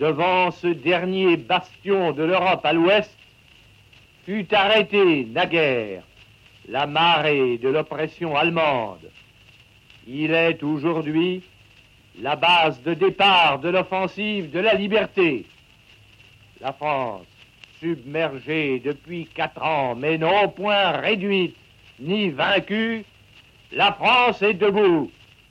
Devant 0.00 0.50
ce 0.50 0.66
dernier 0.66 1.36
bastion 1.36 2.12
de 2.12 2.24
l'Europe 2.24 2.66
à 2.66 2.72
l'ouest, 2.72 3.16
fut 4.26 4.52
arrêté 4.52 5.26
naguère 5.26 6.02
la 6.68 6.86
marée 6.86 7.58
de 7.58 7.68
l'oppression 7.68 8.36
allemande. 8.36 9.10
Il 10.08 10.32
est 10.32 10.62
aujourd'hui 10.62 11.42
la 12.20 12.34
base 12.34 12.82
de 12.82 12.94
départ 12.94 13.60
de 13.60 13.68
l'offensive 13.68 14.50
de 14.50 14.58
la 14.58 14.74
liberté. 14.74 15.46
La 16.60 16.72
France, 16.72 17.26
submergée 17.78 18.80
depuis 18.80 19.26
quatre 19.26 19.62
ans, 19.62 19.94
mais 19.94 20.18
non 20.18 20.48
point 20.48 20.92
réduite 20.92 21.56
ni 22.00 22.30
vaincue, 22.30 23.04
la 23.74 23.92
France 23.92 24.40
est 24.42 24.54
debout 24.54 25.10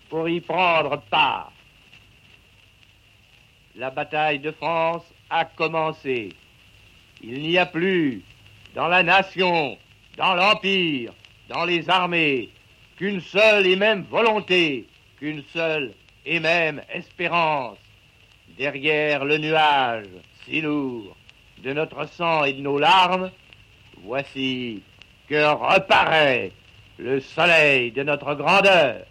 pour 0.10 0.30
y 0.30 0.40
prendre 0.40 1.02
part. 1.10 1.52
La 3.76 3.90
bataille 3.90 4.40
de 4.40 4.52
France 4.52 5.04
a 5.30 5.44
commencé. 5.44 6.30
Il 7.22 7.42
n'y 7.42 7.58
a 7.58 7.66
plus 7.66 8.22
dans 8.76 8.88
la 8.88 9.04
nation, 9.04 9.78
dans 10.16 10.36
l'empire, 10.36 11.12
dans 11.50 11.66
les 11.66 11.90
armées, 11.90 12.50
qu'une 12.98 13.20
seule 13.20 13.68
et 13.68 13.76
même 13.76 14.04
volonté, 14.04 14.88
qu'une 15.20 15.44
seule 15.52 15.94
et 16.26 16.40
même 16.40 16.82
espérance. 16.94 17.78
Derrière 18.58 19.26
le 19.26 19.38
nuage 19.38 20.08
si 20.46 20.62
lourd 20.62 21.16
de 21.64 21.74
notre 21.74 22.08
sang 22.08 22.46
et 22.46 22.54
de 22.54 22.62
nos 22.62 22.80
larmes, 22.80 23.32
voici 24.04 24.82
que 25.28 25.44
reparaît 25.54 26.52
le 27.00 27.20
soleil 27.20 27.92
de 27.92 28.04
notre 28.04 28.36
grandeur. 28.36 29.06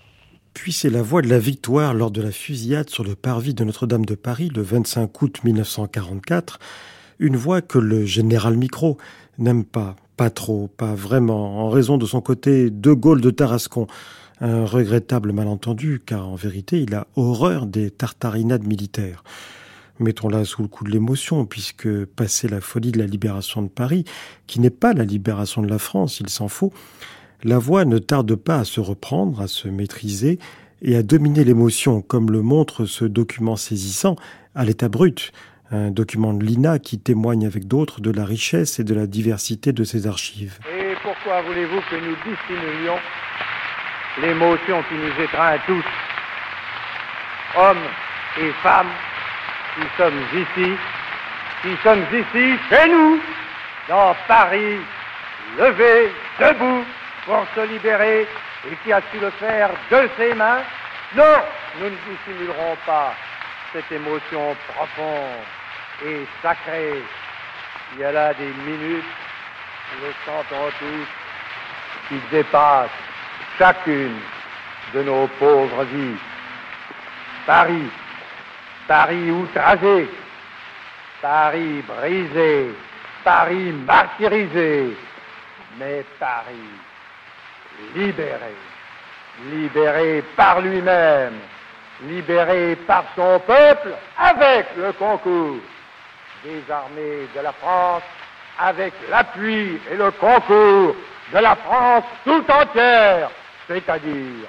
Puis 0.55 0.73
c'est 0.73 0.91
la 0.91 1.03
voix 1.03 1.23
de 1.23 1.29
la 1.29 1.39
victoire 1.39 1.95
lors 1.95 2.11
de 2.11 2.23
la 2.23 2.31
fusillade 2.31 2.91
sur 2.91 3.05
le 3.05 3.15
parvis 3.15 3.55
de 3.55 3.65
Notre-Dame 3.65 4.05
de 4.05 4.15
Paris 4.15 4.51
le 4.55 4.63
25 4.63 5.23
août 5.23 5.41
1944, 5.45 6.59
une 7.19 7.37
voix 7.37 7.63
que 7.63 7.79
le 7.79 8.05
général 8.05 8.57
Micro 8.57 8.99
n'aime 9.39 9.65
pas, 9.65 9.97
pas 10.17 10.31
trop, 10.31 10.69
pas 10.69 10.95
vraiment, 10.95 11.65
en 11.65 11.71
raison 11.71 11.97
de 11.97 12.07
son 12.07 12.21
côté 12.21 12.71
De 12.71 12.93
Gaulle 12.93 13.21
de 13.21 13.31
Tarascon. 13.31 13.87
Un 14.41 14.67
regrettable 14.67 15.33
malentendu, 15.33 16.03
car 16.05 16.29
en 16.29 16.35
vérité 16.35 16.81
il 16.83 16.95
a 16.95 17.07
horreur 17.17 17.67
des 17.67 17.91
tartarinades 17.91 18.67
militaires. 18.67 19.23
Mettons-la 20.01 20.45
sous 20.45 20.63
le 20.63 20.69
coup 20.69 20.85
de 20.85 20.91
l'émotion, 20.91 21.47
puisque 21.47 22.05
passé 22.05 22.49
la 22.49 22.61
folie 22.61 22.93
de 22.93 22.99
la 22.99 23.07
libération 23.07 23.63
de 23.63 23.69
Paris, 23.69 24.05
qui 24.47 24.59
n'est 24.59 24.71
pas 24.71 24.95
la 24.95 25.05
libération 25.05 25.63
de 25.63 25.69
la 25.69 25.79
France, 25.79 26.19
il 26.19 26.29
s'en 26.29 26.49
faut, 26.49 26.73
la 27.45 27.59
voix 27.59 27.85
ne 27.85 27.99
tarde 27.99 28.35
pas 28.37 28.59
à 28.59 28.65
se 28.65 28.81
reprendre, 28.81 29.41
à 29.41 29.49
se 29.49 29.69
maîtriser 29.69 30.39
et 30.81 30.97
à 30.97 31.03
dominer 31.03 31.45
l'émotion, 31.45 32.03
comme 32.03 32.31
le 32.31 32.43
montre 32.43 32.85
ce 32.85 33.05
document 33.05 33.57
saisissant 33.57 34.17
à 34.55 34.65
l'état 34.65 34.89
brut, 34.89 35.33
un 35.71 35.91
document 35.91 36.35
de 36.35 36.45
l'INA 36.45 36.79
qui 36.79 36.99
témoigne 36.99 37.47
avec 37.47 37.67
d'autres 37.67 38.01
de 38.01 38.11
la 38.11 38.25
richesse 38.25 38.79
et 38.79 38.85
de 38.85 38.95
la 38.95 39.07
diversité 39.07 39.73
de 39.73 39.85
ses 39.85 40.07
archives. 40.07 40.59
Et 40.69 40.95
pourquoi 41.03 41.41
voulez-vous 41.43 41.81
que 41.91 41.97
nous 41.97 42.17
dissimulions 42.17 42.99
l'émotion 44.21 44.83
qui 44.89 44.95
nous 44.95 45.25
étreint 45.25 45.57
tous, 45.67 45.85
hommes 47.57 47.89
et 48.41 48.51
femmes, 48.63 48.91
qui 49.75 49.87
sommes 49.97 50.21
ici, 50.35 50.71
qui 51.63 51.75
sommes 51.83 52.05
ici 52.13 52.59
chez 52.69 52.89
nous, 52.91 53.19
dans 53.89 54.15
Paris, 54.29 54.77
levés, 55.59 56.13
debout, 56.39 56.85
pour 57.25 57.47
se 57.55 57.61
libérer 57.67 58.27
et 58.71 58.77
qui 58.83 58.93
a 58.93 59.01
su 59.11 59.19
le 59.21 59.31
faire 59.31 59.71
de 59.91 60.09
ses 60.17 60.35
mains, 60.35 60.63
non, 61.15 61.37
nous 61.79 61.91
ne 61.91 61.97
dissimulerons 62.09 62.77
pas 62.87 63.15
cette 63.73 63.91
émotion 63.93 64.57
profonde 64.69 65.45
et 66.05 66.27
sacrée. 66.43 67.03
Il 67.95 68.01
y 68.01 68.05
a 68.05 68.13
là 68.13 68.35
des 68.35 68.53
minutes, 68.65 69.05
nous 69.93 70.07
le 70.07 70.15
sentons 70.25 70.71
tous, 70.79 72.09
qui 72.09 72.21
dépassent 72.31 72.91
chacune 73.59 74.19
de 74.95 75.03
nos 75.03 75.27
pauvres 75.39 75.85
vies. 75.85 76.17
Paris, 77.47 77.91
Paris 78.89 79.31
outragé, 79.31 80.09
Paris 81.21 81.83
brisé, 81.87 82.75
Paris 83.25 83.73
martyrisé, 83.87 84.97
mais 85.79 86.05
Paris 86.19 86.71
libéré, 87.95 88.55
libéré 89.51 90.23
par 90.37 90.61
lui-même, 90.61 91.39
libéré 92.03 92.77
par 92.87 93.05
son 93.17 93.41
peuple 93.41 93.95
avec 94.19 94.67
le 94.77 94.93
concours 94.93 95.57
des 96.45 96.63
armées 96.71 97.29
de 97.35 97.41
la 97.41 97.53
France, 97.53 98.03
avec 98.59 98.93
l'appui 99.11 99.81
et 99.91 99.97
le 99.97 100.11
concours 100.13 100.95
de 101.33 101.39
la 101.39 101.57
France 101.57 102.05
tout 102.25 102.45
entière, 102.51 103.31
c'est-à-dire 103.69 104.49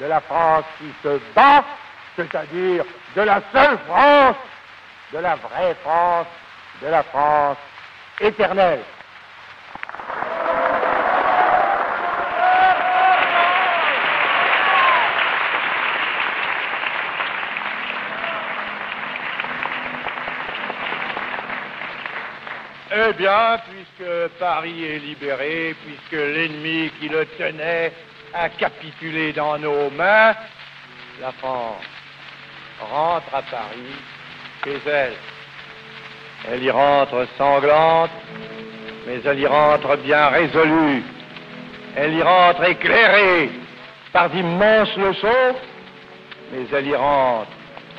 de 0.00 0.06
la 0.06 0.20
France 0.20 0.64
qui 0.78 0.92
se 1.02 1.20
bat, 1.34 1.64
c'est-à-dire 2.16 2.84
de 3.16 3.22
la 3.22 3.40
seule 3.52 3.78
France, 3.86 4.36
de 5.12 5.18
la 5.18 5.36
vraie 5.36 5.74
France, 5.82 6.26
de 6.82 6.88
la 6.88 7.02
France 7.02 7.56
éternelle. 8.20 8.80
Bien, 23.18 23.58
puisque 23.68 24.28
Paris 24.38 24.84
est 24.84 24.98
libéré, 24.98 25.74
puisque 25.84 26.22
l'ennemi 26.22 26.90
qui 27.00 27.08
le 27.08 27.26
tenait 27.26 27.92
a 28.32 28.48
capitulé 28.48 29.32
dans 29.32 29.58
nos 29.58 29.90
mains, 29.90 30.34
la 31.20 31.32
France 31.32 31.84
rentre 32.80 33.34
à 33.34 33.42
Paris, 33.42 33.96
chez 34.64 34.88
elle. 34.88 35.14
Elle 36.50 36.62
y 36.62 36.70
rentre 36.70 37.26
sanglante, 37.36 38.10
mais 39.06 39.20
elle 39.24 39.40
y 39.40 39.46
rentre 39.46 39.96
bien 39.96 40.28
résolue. 40.28 41.02
Elle 41.96 42.14
y 42.14 42.22
rentre 42.22 42.62
éclairée 42.64 43.50
par 44.12 44.30
d'immenses 44.30 44.96
leçons, 44.96 45.56
mais 46.52 46.66
elle 46.72 46.86
y 46.86 46.94
rentre 46.94 47.50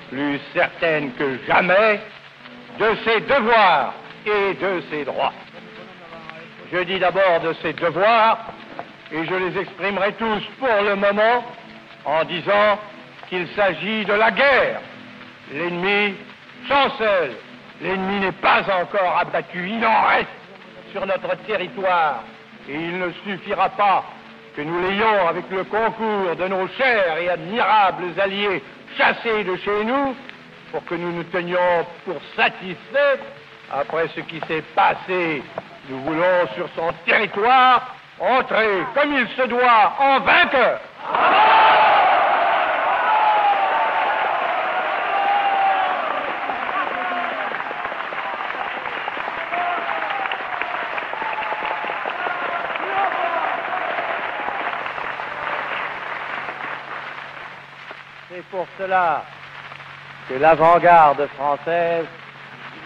plus 0.09 0.39
certaine 0.53 1.11
que 1.13 1.39
jamais 1.45 1.99
de 2.79 2.95
ses 3.03 3.19
devoirs 3.19 3.93
et 4.25 4.53
de 4.53 4.83
ses 4.89 5.05
droits. 5.05 5.33
Je 6.71 6.79
dis 6.79 6.99
d'abord 6.99 7.39
de 7.41 7.53
ses 7.61 7.73
devoirs, 7.73 8.37
et 9.11 9.25
je 9.25 9.33
les 9.33 9.57
exprimerai 9.59 10.13
tous 10.13 10.43
pour 10.59 10.83
le 10.83 10.95
moment 10.95 11.43
en 12.05 12.23
disant 12.25 12.79
qu'il 13.27 13.47
s'agit 13.55 14.05
de 14.05 14.13
la 14.13 14.31
guerre. 14.31 14.81
L'ennemi 15.51 16.15
chancelle 16.67 17.35
L'ennemi 17.81 18.19
n'est 18.19 18.33
pas 18.33 18.61
encore 18.81 19.19
abattu, 19.19 19.69
il 19.69 19.85
en 19.85 20.01
reste 20.07 20.27
sur 20.91 21.05
notre 21.05 21.35
territoire. 21.45 22.23
Et 22.67 22.75
il 22.75 22.99
ne 22.99 23.11
suffira 23.23 23.69
pas 23.69 24.03
que 24.55 24.61
nous 24.61 24.81
l'ayons 24.81 25.27
avec 25.27 25.49
le 25.49 25.63
concours 25.63 26.35
de 26.35 26.47
nos 26.47 26.67
chers 26.69 27.17
et 27.17 27.29
admirables 27.29 28.19
alliés 28.19 28.61
chassés 28.97 29.45
de 29.45 29.55
chez 29.57 29.85
nous 29.85 30.15
pour 30.71 30.83
que 30.85 30.95
nous 30.95 31.11
nous 31.13 31.23
tenions 31.23 31.85
pour 32.05 32.17
satisfaits 32.35 33.19
après 33.71 34.07
ce 34.15 34.21
qui 34.21 34.39
s'est 34.47 34.63
passé. 34.75 35.43
Nous 35.89 35.99
voulons 36.01 36.47
sur 36.55 36.67
son 36.75 36.91
territoire 37.05 37.95
entrer 38.19 38.83
comme 38.93 39.13
il 39.13 39.27
se 39.29 39.47
doit 39.47 39.93
en 39.99 40.19
vainqueur. 40.19 40.79
C'est 58.29 58.43
pour 58.51 58.67
cela 58.77 59.23
que 60.27 60.35
l'avant-garde 60.35 61.27
française 61.35 62.05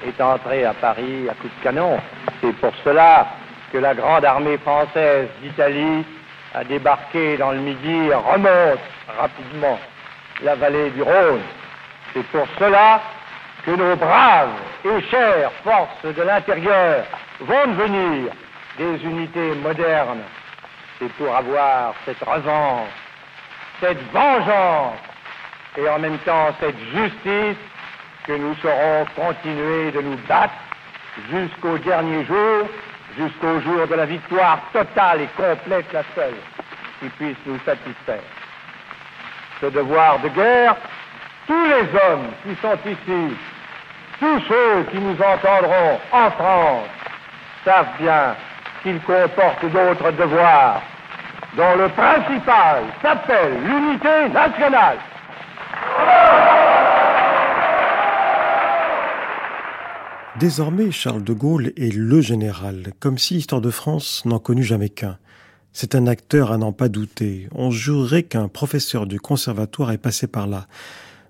est 0.06 0.22
entrée 0.22 0.66
à 0.66 0.74
Paris 0.74 1.28
à 1.30 1.34
coups 1.34 1.54
de 1.58 1.63
canon. 1.63 2.00
C'est 2.42 2.54
pour 2.58 2.74
cela 2.84 3.28
que 3.72 3.78
la 3.78 3.94
grande 3.94 4.26
armée 4.26 4.58
française 4.58 5.28
d'Italie 5.42 6.06
a 6.54 6.63
débarqué 6.63 7.38
dans 7.38 7.52
le 7.52 7.60
Midi 7.60 8.08
et 8.10 8.13
remonte 8.13 8.80
rapidement 9.18 9.80
la 10.44 10.56
vallée 10.56 10.92
du 10.92 11.02
Rhône. 11.02 11.42
C'est 12.13 12.26
pour 12.28 12.48
cela 12.60 13.02
que 13.66 13.72
nos 13.72 13.96
braves 13.96 14.50
et 14.86 15.02
chères 15.10 15.52
forces 15.63 16.16
de 16.16 16.22
l'intérieur 16.22 17.06
vont 17.39 17.68
devenir 17.68 18.32
des 18.78 19.04
unités 19.04 19.56
modernes. 19.56 20.22
C'est 21.00 21.12
pour 21.13 21.36
avoir 21.36 21.94
cette 22.06 22.24
revanche, 22.24 22.89
cette 23.80 24.12
vengeance 24.12 24.98
et 25.78 25.89
en 25.89 26.00
même 26.00 26.18
temps 26.20 26.50
cette 26.60 26.80
justice 26.94 27.58
que 28.25 28.33
nous 28.33 28.55
saurons 28.62 29.05
continuer 29.15 29.91
de 29.91 30.01
nous 30.01 30.17
battre 30.27 30.53
jusqu'au 31.29 31.77
dernier 31.77 32.23
jour, 32.25 32.67
jusqu'au 33.17 33.59
jour 33.62 33.88
de 33.88 33.95
la 33.95 34.05
victoire 34.05 34.59
totale 34.71 35.21
et 35.21 35.29
complète, 35.36 35.91
la 35.91 36.03
seule 36.15 36.36
qui 36.99 37.09
puisse 37.09 37.38
nous 37.45 37.59
satisfaire. 37.65 38.23
Ce 39.59 39.67
devoir 39.67 40.19
de 40.19 40.29
guerre, 40.29 40.75
tous 41.47 41.65
les 41.65 41.81
hommes 41.81 42.27
qui 42.43 42.55
sont 42.62 42.77
ici, 42.86 43.36
tous 44.19 44.39
ceux 44.47 44.83
qui 44.91 44.99
nous 44.99 45.17
entendront 45.21 45.99
en 46.12 46.31
France, 46.31 46.88
savent 47.65 47.97
bien 47.99 48.36
qu'il 48.83 48.99
comporte 49.01 49.65
d'autres 49.65 50.12
devoirs, 50.12 50.81
dont 51.53 51.75
le 51.77 51.89
principal 51.89 52.83
s'appelle 53.01 53.57
l'unité 53.63 54.29
nationale. 54.29 54.97
Désormais, 60.39 60.89
Charles 60.89 61.24
de 61.24 61.34
Gaulle 61.34 61.74
est 61.78 61.93
le 61.93 62.19
général, 62.19 62.93
comme 63.00 63.19
si 63.19 63.36
l'histoire 63.36 63.62
de 63.62 63.69
France 63.69 64.24
n'en 64.26 64.39
connut 64.39 64.63
jamais 64.63 64.89
qu'un. 64.89 65.19
C'est 65.74 65.93
un 65.93 66.08
acteur 66.08 66.52
à 66.52 66.58
n'en 66.58 66.72
pas 66.72 66.89
douter. 66.89 67.48
On 67.54 67.69
jurerait 67.69 68.24
qu'un 68.24 68.48
professeur 68.48 69.06
du 69.06 69.19
conservatoire 69.19 69.91
est 69.91 70.00
passé 70.00 70.26
par 70.26 70.48
là. 70.48 70.67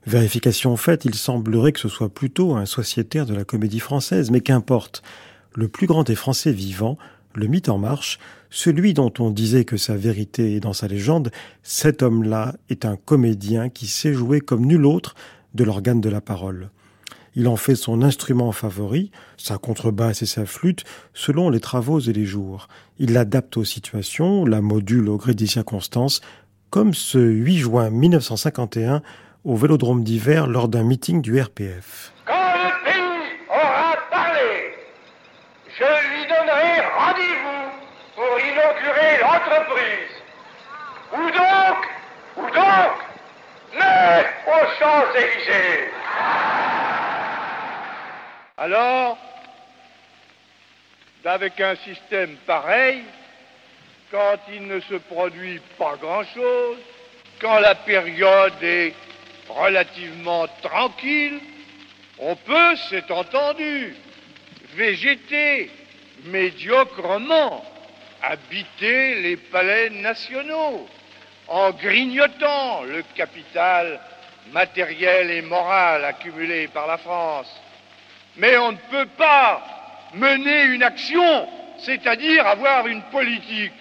Vérification 0.06 0.78
faite, 0.78 1.04
il 1.04 1.16
semblerait 1.16 1.74
que 1.74 1.82
ce 1.82 1.90
soit 1.90 2.14
plutôt 2.14 2.56
un 2.56 2.66
sociétaire 2.66 3.26
de 3.26 3.36
la 3.36 3.44
comédie 3.44 3.82
française, 3.82 4.32
mais 4.32 4.42
qu'importe. 4.42 5.04
Le 5.54 5.68
plus 5.68 5.88
grand 5.88 6.04
des 6.04 6.16
Français 6.16 6.54
vivants 6.54 6.98
le 7.36 7.48
mit 7.48 7.64
en 7.68 7.78
marche, 7.78 8.20
celui 8.50 8.94
dont 8.94 9.12
on 9.20 9.32
disait 9.32 9.66
que 9.66 9.78
sa 9.78 9.96
vérité 9.96 10.56
est 10.56 10.60
dans 10.60 10.74
sa 10.74 10.88
légende, 10.88 11.32
cet 11.64 12.04
homme-là 12.04 12.56
est 12.70 12.86
un 12.86 12.96
comédien 12.96 13.70
qui 13.70 13.88
sait 13.88 14.14
jouer 14.14 14.40
comme 14.40 14.66
nul 14.66 14.86
autre 14.86 15.16
de 15.56 15.64
l'organe 15.64 16.02
de 16.02 16.10
la 16.10 16.22
parole. 16.22 16.70
Il 17.36 17.48
en 17.48 17.56
fait 17.56 17.76
son 17.76 18.04
instrument 18.04 18.52
favori, 18.52 19.12
sa 19.38 19.58
contrebasse 19.58 20.22
et 20.22 20.28
sa 20.28 20.46
flûte, 20.46 20.84
selon 21.14 21.50
les 21.50 21.60
travaux 21.60 22.00
et 22.00 22.14
les 22.14 22.26
jours. 22.26 22.68
Il 23.00 23.14
l'adapte 23.14 23.58
aux 23.58 23.64
situations, 23.64 24.46
la 24.46 24.62
module 24.62 25.10
au 25.10 25.18
gré 25.18 25.34
des 25.34 25.48
circonstances, 25.48 26.22
comme 26.70 26.94
ce 26.94 27.18
8 27.18 27.58
juin 27.58 27.90
1951 27.90 29.02
au 29.46 29.56
Vélodrome 29.56 30.04
d'hiver 30.04 30.48
lors 30.48 30.68
d'un 30.68 30.84
meeting 30.84 31.22
du 31.22 31.40
RPF. 31.40 32.14
Quand 32.26 32.54
le 32.56 32.86
pays 32.86 33.30
aura 33.50 33.96
parlé, 34.10 34.74
je 35.68 35.84
lui 35.84 36.24
donnerai 36.28 36.82
rendez-vous 36.98 37.64
pour 38.16 38.40
inaugurer 38.40 39.20
l'entreprise. 39.22 40.14
Où 41.14 41.26
donc 41.30 41.80
Où 42.38 42.56
donc 42.56 42.94
Mais 43.76 44.26
aux 44.48 44.68
Champs-Élysées. 44.80 45.90
Alors, 48.58 49.18
avec 51.26 51.60
un 51.60 51.76
système 51.78 52.36
pareil, 52.46 53.02
quand 54.12 54.38
il 54.52 54.68
ne 54.68 54.80
se 54.82 54.96
produit 54.96 55.60
pas 55.80 55.96
grand-chose, 55.96 56.78
quand 57.42 57.60
la 57.60 57.74
période 57.74 58.62
est 58.62 58.94
relativement 59.50 60.48
tranquille, 60.62 61.40
on 62.20 62.36
peut, 62.36 62.76
c'est 62.92 63.10
entendu, 63.10 63.96
végéter 64.76 65.72
médiocrement, 66.26 67.66
habiter 68.22 69.16
les 69.16 69.38
palais 69.38 69.90
nationaux, 69.90 70.88
en 71.48 71.72
grignotant 71.72 72.84
le 72.84 73.04
capital 73.16 74.00
matériel 74.52 75.32
et 75.32 75.42
moral 75.42 76.06
accumulé 76.06 76.68
par 76.68 76.86
la 76.86 77.00
France. 77.00 77.63
Mais 78.38 78.58
on 78.58 78.72
ne 78.72 78.78
peut 78.90 79.10
pas 79.18 80.10
mener 80.14 80.64
une 80.66 80.84
action, 80.84 81.48
c'est-à-dire 81.80 82.46
avoir 82.48 82.88
une 82.88 83.02
politique. 83.04 83.74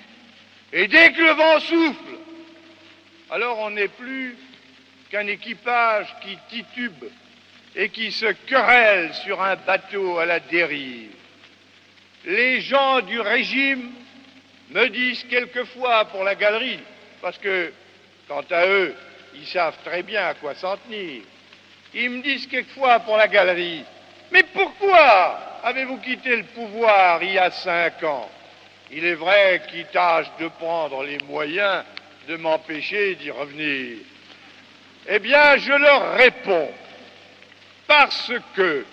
Et 0.72 0.88
dès 0.88 1.12
que 1.12 1.20
le 1.20 1.32
vent 1.32 1.60
souffle, 1.60 2.18
alors 3.30 3.58
on 3.60 3.70
n'est 3.70 3.88
plus 3.88 4.36
qu'un 5.10 5.26
équipage 5.26 6.14
qui 6.22 6.38
titube 6.48 7.04
et 7.74 7.88
qui 7.88 8.12
se 8.12 8.26
querelle 8.46 9.12
sur 9.14 9.42
un 9.42 9.56
bateau 9.56 10.18
à 10.18 10.26
la 10.26 10.40
dérive. 10.40 11.12
Les 12.24 12.60
gens 12.60 13.00
du 13.00 13.20
régime 13.20 13.90
me 14.70 14.88
disent 14.88 15.24
quelquefois 15.24 16.06
pour 16.06 16.24
la 16.24 16.34
galerie, 16.34 16.80
parce 17.20 17.38
que, 17.38 17.72
quant 18.28 18.44
à 18.50 18.66
eux, 18.66 18.94
ils 19.34 19.46
savent 19.46 19.76
très 19.84 20.02
bien 20.02 20.26
à 20.26 20.34
quoi 20.34 20.54
s'en 20.54 20.76
tenir, 20.76 21.22
ils 21.94 22.10
me 22.10 22.22
disent 22.22 22.46
quelquefois 22.46 23.00
pour 23.00 23.16
la 23.16 23.28
galerie, 23.28 23.84
mais 24.32 24.42
pourquoi 24.54 25.38
avez-vous 25.62 25.98
quitté 25.98 26.36
le 26.36 26.44
pouvoir 26.44 27.22
il 27.22 27.32
y 27.32 27.38
a 27.38 27.50
cinq 27.50 28.02
ans? 28.02 28.28
Il 28.90 29.04
est 29.04 29.14
vrai 29.14 29.62
qu'ils 29.70 29.86
tâchent 29.86 30.30
de 30.38 30.48
prendre 30.48 31.04
les 31.04 31.18
moyens 31.28 31.84
de 32.28 32.36
m'empêcher 32.36 33.14
d'y 33.16 33.30
revenir. 33.30 33.98
Eh 35.08 35.18
bien, 35.18 35.56
je 35.56 35.72
leur 35.72 36.14
réponds, 36.14 36.70
parce 37.86 38.32
que 38.54 38.84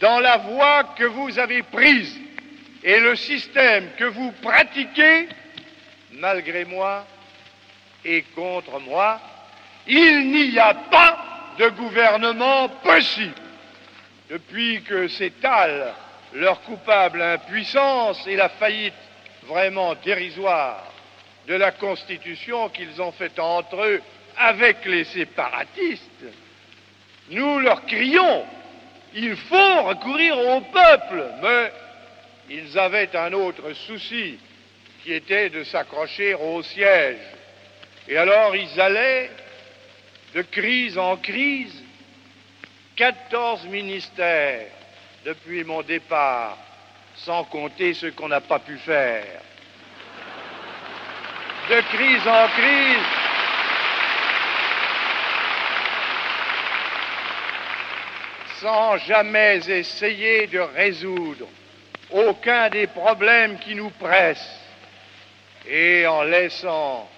dans 0.00 0.20
la 0.20 0.36
voie 0.38 0.84
que 0.96 1.04
vous 1.04 1.38
avez 1.38 1.62
prise 1.62 2.20
et 2.82 3.00
le 3.00 3.16
système 3.16 3.90
que 3.96 4.04
vous 4.04 4.32
pratiquez, 4.42 5.28
malgré 6.12 6.64
moi 6.64 7.06
et 8.04 8.22
contre 8.34 8.80
moi, 8.80 9.20
il 9.86 10.30
n'y 10.30 10.58
a 10.58 10.74
pas 10.74 11.54
de 11.58 11.68
gouvernement 11.70 12.68
possible. 12.68 13.41
Depuis 14.32 14.82
que 14.84 15.08
s'étale 15.08 15.92
leur 16.32 16.62
coupable 16.62 17.20
impuissance 17.20 18.26
et 18.26 18.34
la 18.34 18.48
faillite 18.48 18.94
vraiment 19.42 19.94
dérisoire 19.94 20.90
de 21.46 21.54
la 21.54 21.70
Constitution 21.72 22.70
qu'ils 22.70 23.02
ont 23.02 23.12
faite 23.12 23.38
entre 23.38 23.76
eux 23.84 24.00
avec 24.38 24.86
les 24.86 25.04
séparatistes, 25.04 26.24
nous 27.28 27.58
leur 27.58 27.84
crions, 27.84 28.46
il 29.12 29.36
faut 29.36 29.82
recourir 29.82 30.38
au 30.38 30.62
peuple, 30.62 31.24
mais 31.42 31.72
ils 32.48 32.78
avaient 32.78 33.14
un 33.14 33.34
autre 33.34 33.74
souci, 33.74 34.38
qui 35.04 35.12
était 35.12 35.50
de 35.50 35.62
s'accrocher 35.62 36.32
au 36.32 36.62
siège. 36.62 37.18
Et 38.08 38.16
alors 38.16 38.56
ils 38.56 38.80
allaient 38.80 39.30
de 40.34 40.40
crise 40.40 40.96
en 40.96 41.18
crise, 41.18 41.82
14 43.02 43.64
ministères 43.64 44.68
depuis 45.24 45.64
mon 45.64 45.82
départ, 45.82 46.56
sans 47.16 47.42
compter 47.42 47.94
ce 47.94 48.06
qu'on 48.06 48.28
n'a 48.28 48.40
pas 48.40 48.60
pu 48.60 48.78
faire. 48.78 49.42
De 51.68 51.80
crise 51.80 52.28
en 52.28 52.46
crise, 52.46 53.08
sans 58.60 58.98
jamais 58.98 59.68
essayer 59.68 60.46
de 60.46 60.60
résoudre 60.60 61.48
aucun 62.12 62.68
des 62.68 62.86
problèmes 62.86 63.58
qui 63.58 63.74
nous 63.74 63.90
pressent 63.90 64.60
et 65.66 66.06
en 66.06 66.22
laissant 66.22 67.10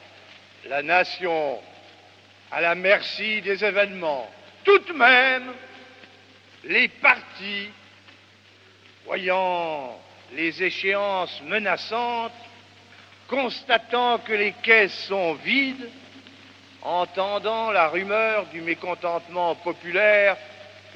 la 0.66 0.80
nation 0.82 1.58
à 2.50 2.62
la 2.62 2.74
merci 2.74 3.42
des 3.42 3.62
événements. 3.62 4.30
Tout 4.64 4.78
de 4.78 4.92
même, 4.94 5.52
les 6.66 6.88
partis, 6.88 7.70
voyant 9.04 9.98
les 10.34 10.62
échéances 10.62 11.42
menaçantes, 11.46 12.32
constatant 13.28 14.18
que 14.18 14.32
les 14.32 14.52
caisses 14.62 15.06
sont 15.06 15.34
vides, 15.34 15.88
entendant 16.82 17.70
la 17.70 17.88
rumeur 17.88 18.46
du 18.46 18.60
mécontentement 18.60 19.54
populaire 19.56 20.36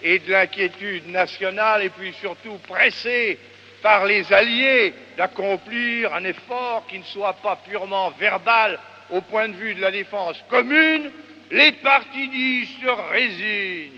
et 0.03 0.19
de 0.19 0.31
l'inquiétude 0.31 1.09
nationale, 1.09 1.83
et 1.83 1.91
puis 1.91 2.13
surtout 2.21 2.59
pressés 2.67 3.39
par 3.83 4.05
les 4.05 4.33
alliés 4.33 4.93
d'accomplir 5.17 6.15
un 6.15 6.25
effort 6.25 6.87
qui 6.89 6.99
ne 6.99 7.05
soit 7.05 7.35
pas 7.35 7.57
purement 7.57 8.11
verbal 8.11 8.79
au 9.11 9.21
point 9.23 9.49
de 9.49 9.55
vue 9.55 9.75
de 9.75 9.81
la 9.81 9.91
défense 9.91 10.37
commune, 10.49 11.11
les 11.51 11.73
partis 11.73 12.67
se 12.81 12.89
résignent 13.11 13.98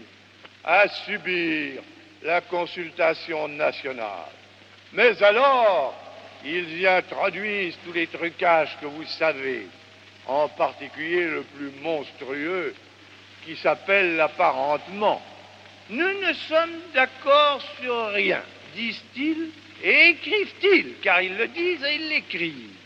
à 0.71 0.87
subir 0.87 1.83
la 2.23 2.43
consultation 2.43 3.49
nationale. 3.49 4.31
Mais 4.93 5.21
alors, 5.21 5.93
ils 6.45 6.79
y 6.79 6.87
introduisent 6.87 7.77
tous 7.85 7.93
les 7.93 8.07
trucages 8.07 8.79
que 8.81 8.87
vous 8.87 9.05
savez, 9.05 9.67
en 10.29 10.49
particulier 10.49 11.25
le 11.25 11.43
plus 11.43 11.73
monstrueux, 11.83 12.73
qui 13.45 13.57
s'appelle 13.57 14.15
l'apparentement. 14.15 15.21
Nous 15.89 16.21
ne 16.21 16.33
sommes 16.35 16.79
d'accord 16.95 17.61
sur 17.81 18.11
rien, 18.11 18.43
disent-ils, 18.77 19.51
et 19.83 20.11
écrivent-ils, 20.11 21.01
car 21.03 21.21
ils 21.21 21.37
le 21.37 21.49
disent 21.49 21.83
et 21.83 21.95
ils 21.97 22.09
l'écrivent, 22.11 22.77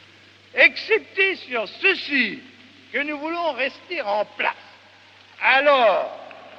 excepté 0.55 1.37
sur 1.37 1.69
ceci, 1.69 2.41
que 2.95 3.01
nous 3.01 3.19
voulons 3.19 3.53
rester 3.53 4.01
en 4.01 4.25
place. 4.25 4.55
Alors, 5.43 6.14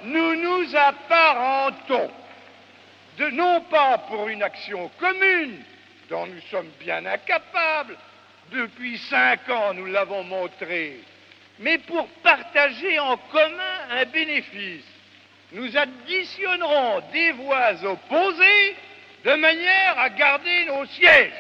nous 0.06 0.36
nous 0.36 0.76
apparentons, 0.76 2.10
de, 3.18 3.30
non 3.30 3.62
pas 3.70 3.98
pour 4.10 4.28
une 4.28 4.44
action 4.44 4.90
commune, 5.00 5.58
dont 6.10 6.28
nous 6.28 6.42
sommes 6.52 6.70
bien 6.80 7.06
incapables, 7.06 7.98
depuis 8.52 8.98
cinq 9.10 9.50
ans 9.50 9.74
nous 9.74 9.86
l'avons 9.86 10.24
montré, 10.24 11.00
mais 11.60 11.78
pour 11.80 12.08
partager 12.24 13.00
en 13.00 13.18
commun 13.32 13.78
un 13.92 14.06
bénéfice. 14.06 14.86
Nous 15.54 15.78
additionnerons 15.78 17.02
des 17.14 17.32
voix 17.32 17.74
opposées 17.84 18.76
de 19.24 19.36
manière 19.40 19.98
à 19.98 20.10
garder 20.10 20.66
nos 20.68 20.86
sièges. 20.86 21.32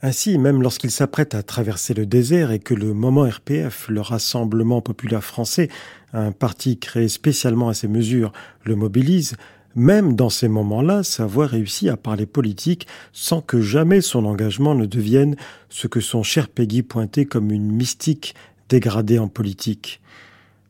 Ainsi, 0.00 0.38
même 0.38 0.62
lorsqu'il 0.62 0.92
s'apprête 0.92 1.34
à 1.34 1.42
traverser 1.42 1.92
le 1.92 2.06
désert 2.06 2.52
et 2.52 2.60
que 2.60 2.72
le 2.72 2.94
moment 2.94 3.28
RPF, 3.28 3.88
le 3.88 4.00
Rassemblement 4.00 4.80
populaire 4.80 5.24
français, 5.24 5.68
un 6.12 6.32
parti 6.32 6.78
créé 6.78 7.08
spécialement 7.08 7.68
à 7.68 7.74
ces 7.74 7.88
mesures, 7.88 8.32
le 8.64 8.76
mobilise, 8.76 9.36
même 9.74 10.16
dans 10.16 10.30
ces 10.30 10.48
moments-là, 10.48 11.02
sa 11.02 11.26
voix 11.26 11.46
réussit 11.46 11.88
à 11.88 11.96
parler 11.96 12.26
politique 12.26 12.86
sans 13.12 13.40
que 13.40 13.60
jamais 13.60 14.00
son 14.00 14.24
engagement 14.24 14.74
ne 14.74 14.86
devienne 14.86 15.36
ce 15.68 15.86
que 15.86 16.00
son 16.00 16.22
cher 16.22 16.48
Peggy 16.48 16.82
pointait 16.82 17.26
comme 17.26 17.52
une 17.52 17.70
mystique 17.70 18.34
dégradée 18.68 19.18
en 19.18 19.28
politique. 19.28 20.00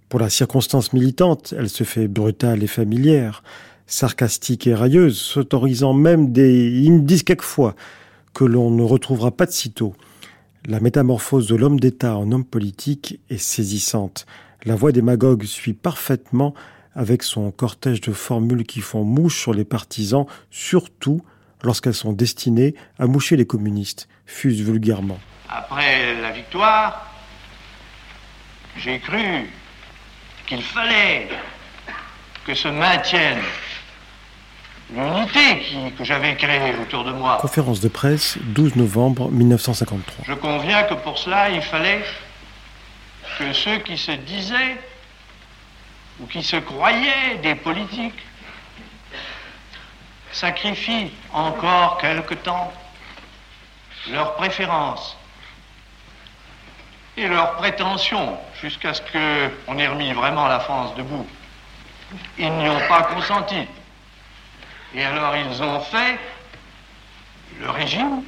Pour 0.08 0.20
la 0.20 0.30
circonstance 0.30 0.92
militante, 0.92 1.54
elle 1.56 1.68
se 1.68 1.84
fait 1.84 2.08
brutale 2.08 2.62
et 2.62 2.68
familière, 2.68 3.42
sarcastique 3.86 4.66
et 4.66 4.74
railleuse, 4.74 5.16
s'autorisant 5.16 5.94
même 5.94 6.32
des... 6.32 6.88
Disent 7.00 7.22
quelquefois 7.22 7.74
que 8.34 8.44
l'on 8.44 8.70
ne 8.70 8.82
retrouvera 8.82 9.30
pas 9.30 9.46
de 9.46 9.52
sitôt. 9.52 9.94
La 10.66 10.80
métamorphose 10.80 11.46
de 11.46 11.56
l'homme 11.56 11.80
d'État 11.80 12.16
en 12.16 12.30
homme 12.30 12.44
politique 12.44 13.20
est 13.30 13.38
saisissante. 13.38 14.26
La 14.68 14.74
voix 14.74 14.92
des 14.92 15.00
magogues 15.00 15.44
suit 15.44 15.72
parfaitement 15.72 16.52
avec 16.94 17.22
son 17.22 17.50
cortège 17.50 18.02
de 18.02 18.12
formules 18.12 18.66
qui 18.66 18.82
font 18.82 19.02
mouche 19.02 19.40
sur 19.40 19.54
les 19.54 19.64
partisans, 19.64 20.26
surtout 20.50 21.22
lorsqu'elles 21.62 21.94
sont 21.94 22.12
destinées 22.12 22.74
à 22.98 23.06
moucher 23.06 23.36
les 23.36 23.46
communistes, 23.46 24.08
fusent 24.26 24.60
vulgairement. 24.60 25.18
Après 25.48 26.20
la 26.20 26.32
victoire, 26.32 27.10
j'ai 28.76 28.98
cru 28.98 29.48
qu'il 30.46 30.60
fallait 30.60 31.30
que 32.46 32.52
se 32.52 32.68
maintienne 32.68 33.38
l'unité 34.94 35.62
que 35.96 36.04
j'avais 36.04 36.36
créée 36.36 36.74
autour 36.78 37.04
de 37.04 37.12
moi. 37.12 37.38
Conférence 37.40 37.80
de 37.80 37.88
presse, 37.88 38.36
12 38.54 38.76
novembre 38.76 39.30
1953. 39.30 40.26
Je 40.26 40.34
conviens 40.34 40.82
que 40.82 40.92
pour 40.92 41.16
cela, 41.16 41.48
il 41.48 41.62
fallait 41.62 42.02
que 43.38 43.52
ceux 43.52 43.78
qui 43.78 43.96
se 43.96 44.12
disaient 44.12 44.76
ou 46.20 46.26
qui 46.26 46.42
se 46.42 46.56
croyaient 46.56 47.36
des 47.42 47.54
politiques 47.54 48.20
sacrifient 50.32 51.12
encore 51.32 51.98
quelque 51.98 52.34
temps 52.34 52.72
leurs 54.10 54.34
préférences 54.34 55.16
et 57.16 57.28
leurs 57.28 57.56
prétentions 57.56 58.38
jusqu'à 58.60 58.94
ce 58.94 59.02
qu'on 59.02 59.78
ait 59.78 59.88
remis 59.88 60.12
vraiment 60.12 60.46
la 60.46 60.60
France 60.60 60.94
debout. 60.96 61.26
Ils 62.38 62.52
n'y 62.52 62.68
ont 62.68 62.88
pas 62.88 63.02
consenti. 63.02 63.66
Et 64.94 65.04
alors 65.04 65.36
ils 65.36 65.62
ont 65.62 65.80
fait 65.80 66.18
le 67.60 67.70
régime 67.70 68.22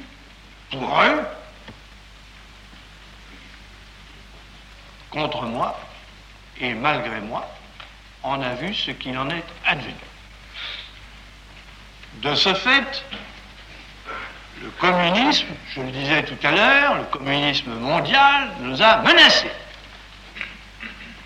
pour 0.71 1.01
eux, 1.01 1.21
contre 5.11 5.43
moi, 5.43 5.79
et 6.59 6.73
malgré 6.73 7.19
moi, 7.21 7.47
on 8.23 8.41
a 8.41 8.53
vu 8.55 8.73
ce 8.73 8.91
qu'il 8.91 9.17
en 9.17 9.29
est 9.29 9.43
advenu. 9.65 9.93
De 12.21 12.35
ce 12.35 12.53
fait, 12.53 13.03
le 14.61 14.69
communisme, 14.71 15.47
je 15.73 15.81
le 15.81 15.91
disais 15.91 16.23
tout 16.23 16.37
à 16.43 16.51
l'heure, 16.51 16.95
le 16.95 17.03
communisme 17.05 17.73
mondial 17.75 18.49
nous 18.59 18.81
a 18.81 18.97
menacés. 18.97 19.51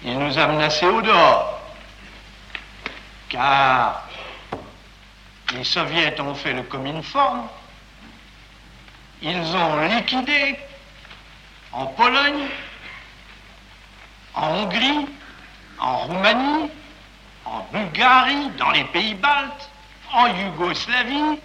Il 0.03 0.17
nous 0.19 0.37
a 0.37 0.47
menacés 0.47 0.85
au 0.85 1.01
dehors. 1.01 1.59
Car 3.29 4.07
les 5.53 5.63
soviets 5.63 6.19
ont 6.21 6.35
fait 6.35 6.53
le 6.53 6.63
forme. 7.01 7.47
Ils 9.21 9.55
ont 9.55 9.81
liquidé 9.81 10.57
en 11.71 11.87
Pologne, 11.87 12.47
en 14.35 14.47
Hongrie, 14.47 15.07
en 15.79 15.97
Roumanie, 15.97 16.69
en 17.45 17.65
Bulgarie, 17.71 18.49
dans 18.57 18.71
les 18.71 18.83
pays 18.85 19.15
baltes, 19.15 19.69
en 20.11 20.27
Yougoslavie, 20.27 21.39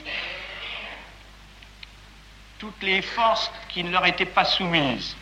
toutes 2.59 2.83
les 2.83 3.03
forces 3.03 3.50
qui 3.68 3.85
ne 3.85 3.90
leur 3.90 4.05
étaient 4.07 4.26
pas 4.26 4.44
soumises. 4.44 5.16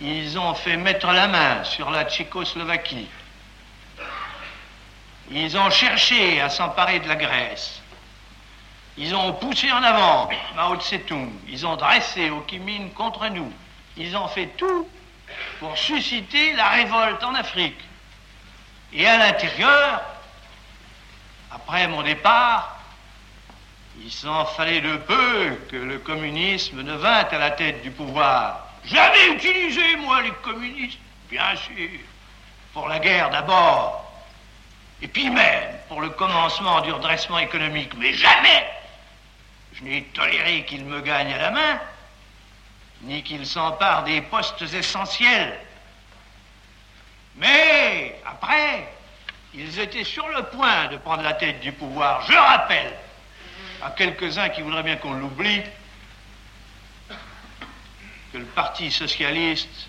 Ils 0.00 0.38
ont 0.38 0.54
fait 0.54 0.76
mettre 0.76 1.08
la 1.08 1.26
main 1.26 1.64
sur 1.64 1.90
la 1.90 2.04
Tchécoslovaquie. 2.04 3.08
Ils 5.30 5.58
ont 5.58 5.70
cherché 5.70 6.40
à 6.40 6.48
s'emparer 6.48 7.00
de 7.00 7.08
la 7.08 7.16
Grèce. 7.16 7.82
Ils 8.96 9.14
ont 9.14 9.32
poussé 9.34 9.70
en 9.70 9.82
avant 9.82 10.28
Mao 10.56 10.76
Tse-tung. 10.76 11.30
Ils 11.48 11.66
ont 11.66 11.76
dressé 11.76 12.30
Ho 12.30 12.44
contre 12.94 13.28
nous. 13.28 13.52
Ils 13.96 14.16
ont 14.16 14.28
fait 14.28 14.46
tout 14.56 14.88
pour 15.60 15.76
susciter 15.76 16.52
la 16.54 16.68
révolte 16.68 17.22
en 17.22 17.34
Afrique. 17.34 17.80
Et 18.92 19.06
à 19.06 19.18
l'intérieur, 19.18 20.02
après 21.50 21.86
mon 21.88 22.02
départ, 22.02 22.78
il 24.02 24.10
s'en 24.10 24.46
fallait 24.46 24.80
de 24.80 24.96
peu 24.96 25.58
que 25.70 25.76
le 25.76 25.98
communisme 25.98 26.82
ne 26.82 26.94
vînt 26.94 27.28
à 27.30 27.38
la 27.38 27.50
tête 27.50 27.82
du 27.82 27.90
pouvoir. 27.90 28.66
J'avais 28.84 29.28
utilisé, 29.34 29.96
moi, 29.96 30.22
les 30.22 30.30
communistes, 30.42 30.98
bien 31.28 31.56
sûr, 31.56 31.88
pour 32.72 32.88
la 32.88 32.98
guerre 33.00 33.30
d'abord, 33.30 34.04
et 35.02 35.08
puis 35.08 35.30
même 35.30 35.76
pour 35.88 36.00
le 36.00 36.10
commencement 36.10 36.80
du 36.80 36.92
redressement 36.92 37.38
économique, 37.38 37.92
mais 37.98 38.12
jamais 38.14 38.66
je 39.74 39.84
n'ai 39.84 40.02
toléré 40.14 40.64
qu'ils 40.64 40.84
me 40.84 41.00
gagnent 41.00 41.34
à 41.34 41.38
la 41.38 41.50
main, 41.50 41.80
ni 43.02 43.22
qu'ils 43.22 43.46
s'emparent 43.46 44.04
des 44.04 44.20
postes 44.22 44.62
essentiels. 44.62 45.58
Mais 47.36 48.20
après, 48.26 48.92
ils 49.54 49.78
étaient 49.78 50.04
sur 50.04 50.28
le 50.28 50.42
point 50.44 50.86
de 50.86 50.96
prendre 50.96 51.22
la 51.22 51.34
tête 51.34 51.60
du 51.60 51.72
pouvoir. 51.72 52.26
Je 52.28 52.36
rappelle. 52.36 52.92
À 53.80 53.90
quelques-uns 53.90 54.48
qui 54.48 54.62
voudraient 54.62 54.82
bien 54.82 54.96
qu'on 54.96 55.12
l'oublie 55.12 55.62
que 58.32 58.38
le 58.38 58.44
Parti 58.44 58.90
socialiste 58.90 59.88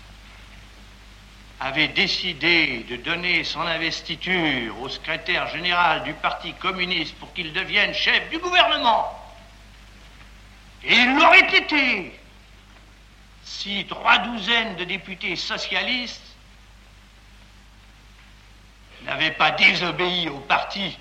avait 1.58 1.88
décidé 1.88 2.86
de 2.88 2.96
donner 2.96 3.44
son 3.44 3.60
investiture 3.60 4.80
au 4.80 4.88
secrétaire 4.88 5.48
général 5.48 6.04
du 6.04 6.14
Parti 6.14 6.54
communiste 6.54 7.14
pour 7.16 7.32
qu'il 7.34 7.52
devienne 7.52 7.92
chef 7.92 8.30
du 8.30 8.38
gouvernement, 8.38 9.12
et 10.84 10.94
il 10.94 11.16
l'aurait 11.16 11.58
été 11.58 12.19
si 13.58 13.84
trois 13.88 14.18
douzaines 14.18 14.76
de 14.76 14.84
députés 14.84 15.34
socialistes 15.34 16.22
n'avaient 19.04 19.32
pas 19.32 19.50
désobéi 19.50 20.28
au 20.28 20.38
parti. 20.38 20.96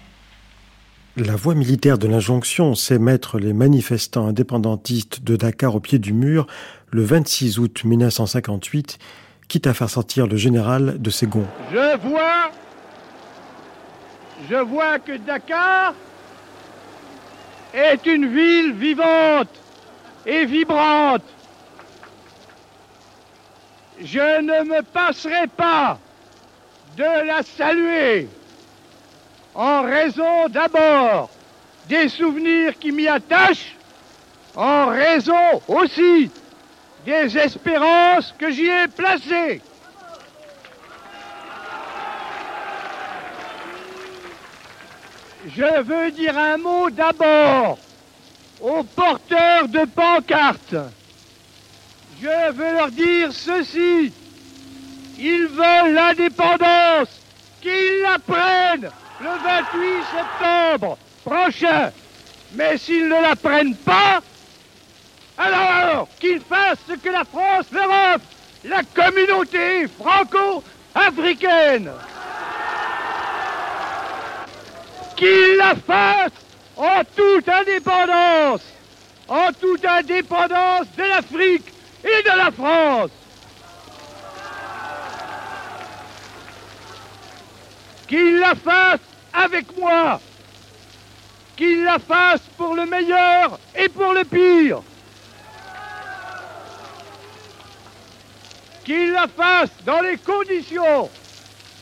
La 1.16 1.36
voie 1.36 1.54
militaire 1.54 1.98
de 1.98 2.08
l'injonction, 2.08 2.76
c'est 2.76 2.98
mettre 2.98 3.40
les 3.40 3.54
manifestants 3.54 4.28
indépendantistes 4.28 5.24
de 5.24 5.36
Dakar 5.36 5.76
au 5.76 5.80
pied 5.80 6.00
du 6.00 6.12
mur 6.12 6.48
le 6.92 7.04
26 7.04 7.60
août 7.60 7.84
1958, 7.84 8.98
quitte 9.48 9.68
à 9.68 9.74
faire 9.74 9.90
sortir 9.90 10.28
le 10.28 10.36
général 10.36 11.00
de 11.00 11.10
ses 11.10 11.28
gonds. 11.28 11.48
Je 11.72 11.98
vois, 11.98 12.52
je 14.50 14.56
vois 14.56 14.98
que 15.00 15.18
Dakar 15.18 15.94
est 17.74 18.06
une 18.08 18.28
ville 18.34 18.74
vivante 18.74 19.50
et 20.26 20.46
vibrante. 20.46 21.24
Je 24.02 24.42
ne 24.42 24.64
me 24.64 24.82
passerai 24.82 25.48
pas 25.48 25.98
de 26.96 27.26
la 27.26 27.44
saluer 27.44 28.28
en 29.56 29.82
raison 29.84 30.48
d'abord 30.48 31.30
des 31.88 32.08
souvenirs 32.08 32.78
qui 32.80 32.92
m'y 32.92 33.08
attachent, 33.08 33.76
en 34.56 34.88
raison 34.88 35.62
aussi 35.68 36.30
des 37.06 37.38
espérances 37.38 38.34
que 38.38 38.52
j'y 38.52 38.68
ai 38.68 38.88
placées. 38.88 39.62
Je 45.48 45.82
veux 45.82 46.12
dire 46.12 46.38
un 46.38 46.58
mot 46.58 46.90
d'abord 46.90 47.78
aux 48.62 48.84
porteurs 48.84 49.68
de 49.68 49.86
pancartes. 49.86 50.76
Je 52.22 52.52
veux 52.52 52.74
leur 52.74 52.92
dire 52.92 53.32
ceci. 53.32 54.12
Ils 55.18 55.48
veulent 55.48 55.94
l'indépendance, 55.94 57.08
qu'ils 57.62 58.02
la 58.02 58.20
prennent 58.20 58.90
le 59.22 59.30
28 59.44 60.04
septembre 60.12 60.98
prochain. 61.24 61.92
Mais 62.54 62.78
s'ils 62.78 63.08
ne 63.08 63.22
la 63.22 63.36
prennent 63.36 63.76
pas, 63.76 64.22
alors 65.38 66.08
qu'ils 66.20 66.42
fassent 66.42 66.80
ce 66.88 66.94
que 66.94 67.10
la 67.10 67.24
France 67.24 67.68
leur 67.72 67.90
offre, 67.90 68.26
la 68.66 68.84
communauté 68.84 69.88
franco-africaine. 69.88 71.92
Qu'ils 75.16 75.58
la 75.58 75.76
fassent 75.76 76.32
en 76.76 77.04
toute 77.16 77.48
indépendance, 77.48 78.62
en 79.28 79.52
toute 79.60 79.86
indépendance 79.86 80.88
de 80.98 81.04
l'Afrique 81.04 81.74
et 82.04 82.24
de 82.24 82.38
la 82.38 82.52
France. 82.52 83.12
Qu'ils 88.08 88.40
la 88.40 88.56
fassent 88.56 89.00
avec 89.34 89.78
moi, 89.78 90.20
qu'ils 91.56 91.84
la 91.84 92.00
fassent 92.00 92.50
pour 92.58 92.74
le 92.74 92.86
meilleur 92.86 93.60
et 93.76 93.88
pour 93.90 94.14
le 94.14 94.24
pire. 94.24 94.82
Qu'ils 98.84 99.12
la 99.12 99.28
fassent 99.28 99.84
dans 99.86 100.02
les 100.02 100.18
conditions 100.18 101.10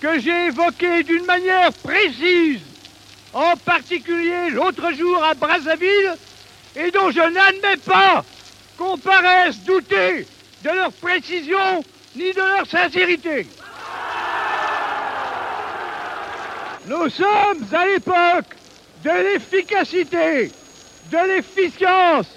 que 0.02 0.20
j'ai 0.20 0.48
évoquées 0.48 1.04
d'une 1.04 1.26
manière 1.26 1.72
précise, 1.72 2.62
en 3.34 3.56
particulier 3.56 4.50
l'autre 4.50 4.92
jour 4.94 5.24
à 5.24 5.34
Brazzaville, 5.34 6.16
et 6.76 6.92
dont 6.92 7.10
je 7.10 7.22
n'admets 7.22 7.78
pas 7.86 8.26
qu'on 8.78 8.98
paraisse 8.98 9.60
douter 9.62 10.28
de 10.64 10.70
leur 10.70 10.92
précision 10.94 11.84
ni 12.16 12.34
de 12.34 12.40
leur 12.40 12.66
sincérité. 12.68 13.48
Nous 16.86 17.10
sommes 17.10 17.66
à 17.74 17.86
l'époque 17.86 18.56
de 19.04 19.10
l'efficacité, 19.10 20.52
de 21.12 21.28
l'efficience. 21.28 22.28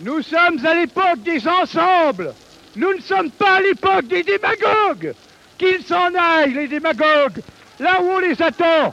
Nous 0.00 0.22
sommes 0.22 0.64
à 0.66 0.74
l'époque 0.74 1.22
des 1.22 1.46
ensembles. 1.46 2.34
Nous 2.74 2.94
ne 2.94 3.00
sommes 3.00 3.30
pas 3.30 3.56
à 3.56 3.60
l'époque 3.60 4.06
des 4.06 4.22
démagogues. 4.22 5.14
Qu'ils 5.56 5.82
s'en 5.84 6.14
aillent, 6.14 6.52
les 6.52 6.68
démagogues, 6.68 7.40
là 7.80 8.02
où 8.02 8.10
on 8.10 8.18
les 8.18 8.40
attend. 8.42 8.92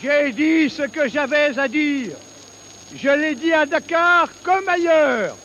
J'ai 0.00 0.32
dit 0.32 0.70
ce 0.70 0.82
que 0.82 1.08
j'avais 1.08 1.58
à 1.58 1.66
dire. 1.66 2.16
Je 3.02 3.10
l'ai 3.10 3.34
dit 3.34 3.52
à 3.52 3.66
Dakar 3.66 4.28
comme 4.42 4.68
ailleurs. 4.68 5.36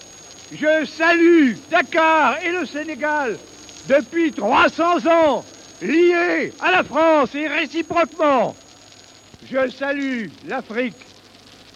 Je 0.53 0.85
salue 0.85 1.53
Dakar 1.69 2.37
et 2.43 2.51
le 2.51 2.65
Sénégal 2.65 3.37
depuis 3.87 4.31
300 4.31 5.07
ans, 5.07 5.43
liés 5.81 6.53
à 6.61 6.71
la 6.71 6.83
France 6.83 7.35
et 7.35 7.47
réciproquement. 7.47 8.55
Je 9.51 9.69
salue 9.69 10.27
l'Afrique, 10.47 10.95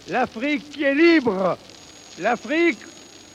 l'Afrique 0.10 0.72
qui 0.72 0.84
est 0.84 0.96
libre, 0.96 1.58
l'Afrique 2.22 2.80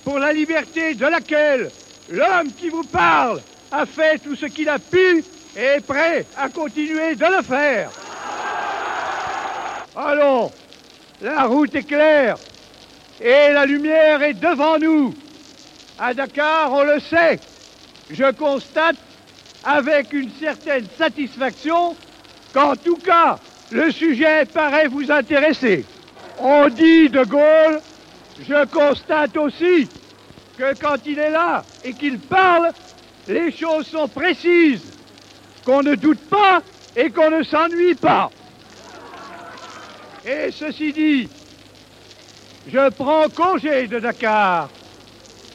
pour 0.05 0.18
la 0.18 0.33
liberté 0.33 0.94
de 0.94 1.07
laquelle 1.07 1.70
l'homme 2.11 2.53
qui 2.57 2.68
vous 2.70 2.85
parle 2.85 3.42
a 3.70 3.85
fait 3.85 4.18
tout 4.18 4.35
ce 4.35 4.46
qu'il 4.46 4.68
a 4.68 4.79
pu 4.79 5.24
et 5.57 5.61
est 5.76 5.81
prêt 5.81 6.24
à 6.38 6.48
continuer 6.48 7.16
de 7.16 7.24
le 7.37 7.42
faire. 7.42 7.90
Allons, 9.96 10.50
la 11.20 11.44
route 11.44 11.74
est 11.74 11.83
claire 11.83 12.38
et 13.20 13.52
la 13.52 13.66
lumière 13.66 14.22
est 14.22 14.35
devant 14.35 14.78
nous. 14.78 15.14
À 15.98 16.14
Dakar, 16.14 16.72
on 16.72 16.83
le 16.83 16.98
sait, 16.98 17.40
je 18.09 18.30
constate 18.33 18.96
avec 19.62 20.12
une 20.12 20.30
certaine 20.30 20.87
satisfaction 20.96 21.94
qu'en 22.54 22.74
tout 22.76 22.96
cas, 22.96 23.38
le 23.70 23.90
sujet 23.90 24.46
paraît 24.46 24.88
vous 24.88 25.11
intéresser. 25.12 25.85
On 26.38 26.68
dit 26.68 27.11
de 27.11 27.22
Gaulle, 27.24 27.83
je 28.40 28.64
constate 28.66 29.37
aussi 29.37 29.88
que 30.56 30.74
quand 30.74 30.96
il 31.04 31.18
est 31.18 31.30
là 31.30 31.64
et 31.85 31.92
qu'il 31.92 32.18
parle, 32.18 32.72
les 33.28 33.52
choses 33.52 33.87
sont 33.87 34.09
précises, 34.09 34.87
qu'on 35.64 35.83
ne 35.83 35.94
doute 35.94 36.20
pas 36.30 36.62
et 36.96 37.11
qu'on 37.11 37.30
ne 37.30 37.42
s'ennuie 37.42 37.94
pas. 37.94 38.30
Et 40.24 40.50
ceci 40.50 40.92
dit, 40.92 41.28
je 42.66 42.90
prends 42.90 43.28
congé 43.28 43.87
de 43.87 43.98
Dakar. 43.98 44.68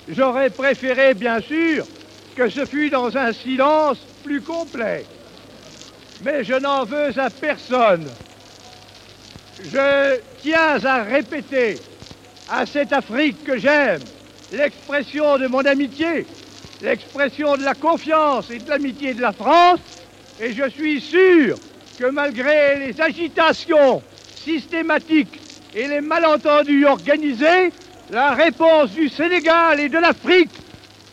J'aurais 0.07 0.49
préféré, 0.49 1.13
bien 1.13 1.39
sûr, 1.39 1.87
que 2.35 2.49
ce 2.49 2.65
fût 2.65 2.89
dans 2.89 3.15
un 3.17 3.31
silence 3.31 4.07
plus 4.23 4.41
complet. 4.41 5.05
Mais 6.21 6.43
je 6.43 6.55
n'en 6.55 6.83
veux 6.83 7.17
à 7.19 7.29
personne. 7.29 8.09
Je 9.63 10.19
tiens 10.39 10.83
à 10.83 11.03
répéter 11.03 11.79
à 12.49 12.65
cette 12.65 12.91
Afrique 12.91 13.43
que 13.43 13.57
j'aime 13.57 14.03
l'expression 14.51 15.37
de 15.37 15.47
mon 15.47 15.65
amitié, 15.65 16.25
l'expression 16.81 17.55
de 17.55 17.63
la 17.63 17.73
confiance 17.73 18.49
et 18.49 18.59
de 18.59 18.69
l'amitié 18.69 19.13
de 19.13 19.21
la 19.21 19.31
France, 19.31 19.79
et 20.39 20.53
je 20.53 20.69
suis 20.69 21.01
sûr 21.01 21.59
que 21.97 22.05
malgré 22.09 22.79
les 22.79 23.01
agitations 23.01 24.03
systématiques 24.45 25.41
et 25.73 25.87
les 25.87 26.01
malentendus 26.01 26.85
organisés, 26.85 27.73
la 28.11 28.33
réponse 28.33 28.91
du 28.91 29.09
Sénégal 29.09 29.79
et 29.79 29.89
de 29.89 29.97
l'Afrique 29.97 30.51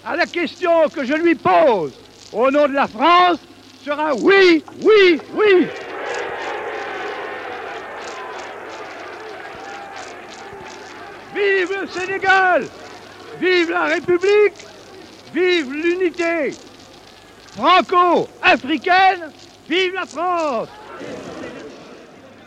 à 0.04 0.16
la 0.16 0.26
question 0.26 0.88
que 0.90 1.04
je 1.04 1.14
lui 1.14 1.34
pose 1.34 1.92
au 2.32 2.50
nom 2.50 2.68
de 2.68 2.74
la 2.74 2.86
France 2.86 3.38
sera 3.84 4.14
oui, 4.14 4.62
oui, 4.80 5.18
oui. 5.34 5.66
Vive 11.34 11.72
le 11.80 11.88
Sénégal! 11.88 12.68
Vive 13.40 13.70
la 13.70 13.84
République! 13.84 14.54
Vive 15.34 15.72
l'unité 15.72 16.54
franco-africaine! 17.56 19.30
Vive 19.68 19.94
la 19.94 20.06
France 20.06 20.68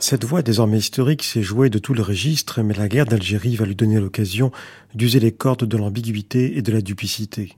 cette 0.06 0.24
voix 0.24 0.44
désormais 0.44 0.78
historique 0.78 1.24
s'est 1.24 1.42
jouée 1.42 1.72
de 1.72 1.80
tout 1.80 1.96
le 1.96 2.04
registre, 2.04 2.62
mais 2.62 2.76
la 2.76 2.88
guerre 2.88 3.08
d'Algérie 3.08 3.56
va 3.56 3.66
lui 3.66 3.74
donner 3.74 4.00
l'occasion 4.00 4.52
d'user 4.94 5.20
les 5.20 5.32
cordes 5.32 5.66
de 5.66 5.78
l'ambiguïté 5.78 6.60
et 6.60 6.62
de 6.62 6.72
la 6.72 6.82
duplicité. 6.82 7.54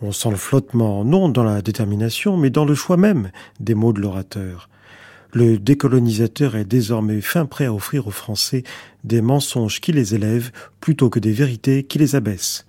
On 0.00 0.12
sent 0.12 0.30
le 0.30 0.36
flottement, 0.36 1.04
non 1.04 1.28
dans 1.28 1.42
la 1.42 1.62
détermination, 1.62 2.36
mais 2.36 2.50
dans 2.50 2.64
le 2.64 2.76
choix 2.76 2.96
même 2.96 3.32
des 3.58 3.74
mots 3.74 3.92
de 3.92 4.00
l'orateur. 4.00 4.68
Le 5.32 5.58
décolonisateur 5.58 6.54
est 6.54 6.64
désormais 6.64 7.20
fin 7.20 7.46
prêt 7.46 7.64
à 7.64 7.74
offrir 7.74 8.06
aux 8.06 8.12
Français 8.12 8.62
des 9.02 9.20
mensonges 9.20 9.80
qui 9.80 9.90
les 9.90 10.14
élèvent 10.14 10.52
plutôt 10.80 11.10
que 11.10 11.18
des 11.18 11.32
vérités 11.32 11.82
qui 11.82 11.98
les 11.98 12.14
abaissent. 12.14 12.64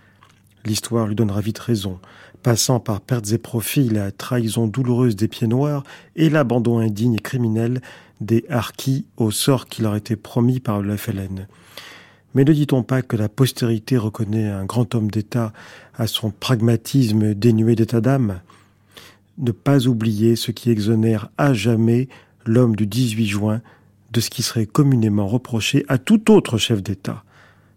L'histoire 0.66 1.06
lui 1.06 1.14
donnera 1.14 1.41
vite 1.41 1.60
raison, 1.60 2.00
passant 2.41 2.80
par 2.80 3.02
pertes 3.02 3.32
et 3.32 3.38
profits, 3.38 3.89
la 3.89 4.12
trahison 4.12 4.66
douloureuse 4.66 5.16
des 5.16 5.28
pieds 5.28 5.48
noirs 5.48 5.84
et 6.16 6.32
l'abandon 6.32 6.80
indigne 6.80 7.14
et 7.14 7.20
criminel 7.20 7.80
des 8.22 8.45
harkis 8.49 9.05
au 9.18 9.32
sort 9.32 9.68
qui 9.68 9.82
leur 9.82 9.95
était 9.95 10.15
promis 10.15 10.59
par 10.59 10.82
le 10.82 10.95
FLN. 10.97 11.47
Mais 12.36 12.43
ne 12.43 12.53
dit-on 12.53 12.84
pas 12.84 13.01
que 13.01 13.15
la 13.15 13.30
postérité 13.30 13.97
reconnaît 13.97 14.47
un 14.47 14.65
grand 14.65 14.93
homme 14.95 15.09
d'État 15.09 15.53
à 15.95 16.07
son 16.07 16.30
pragmatisme 16.30 17.34
dénué 17.34 17.76
d'état 17.76 18.01
d'âme? 18.01 18.41
Ne 19.38 19.51
pas 19.51 19.88
oublier 19.88 20.36
ce 20.36 20.51
qui 20.51 20.70
exonère 20.70 21.30
à 21.38 21.53
jamais 21.53 22.09
l'homme 22.45 22.76
du 22.76 22.86
18 22.86 23.28
juin 23.28 23.61
de 24.11 24.20
ce 24.20 24.30
qui 24.30 24.43
serait 24.43 24.65
communément 24.65 25.28
reproché 25.28 25.86
à 25.88 25.97
tout 25.97 26.32
autre 26.32 26.57
chef 26.57 26.82
d'État. 26.82 27.24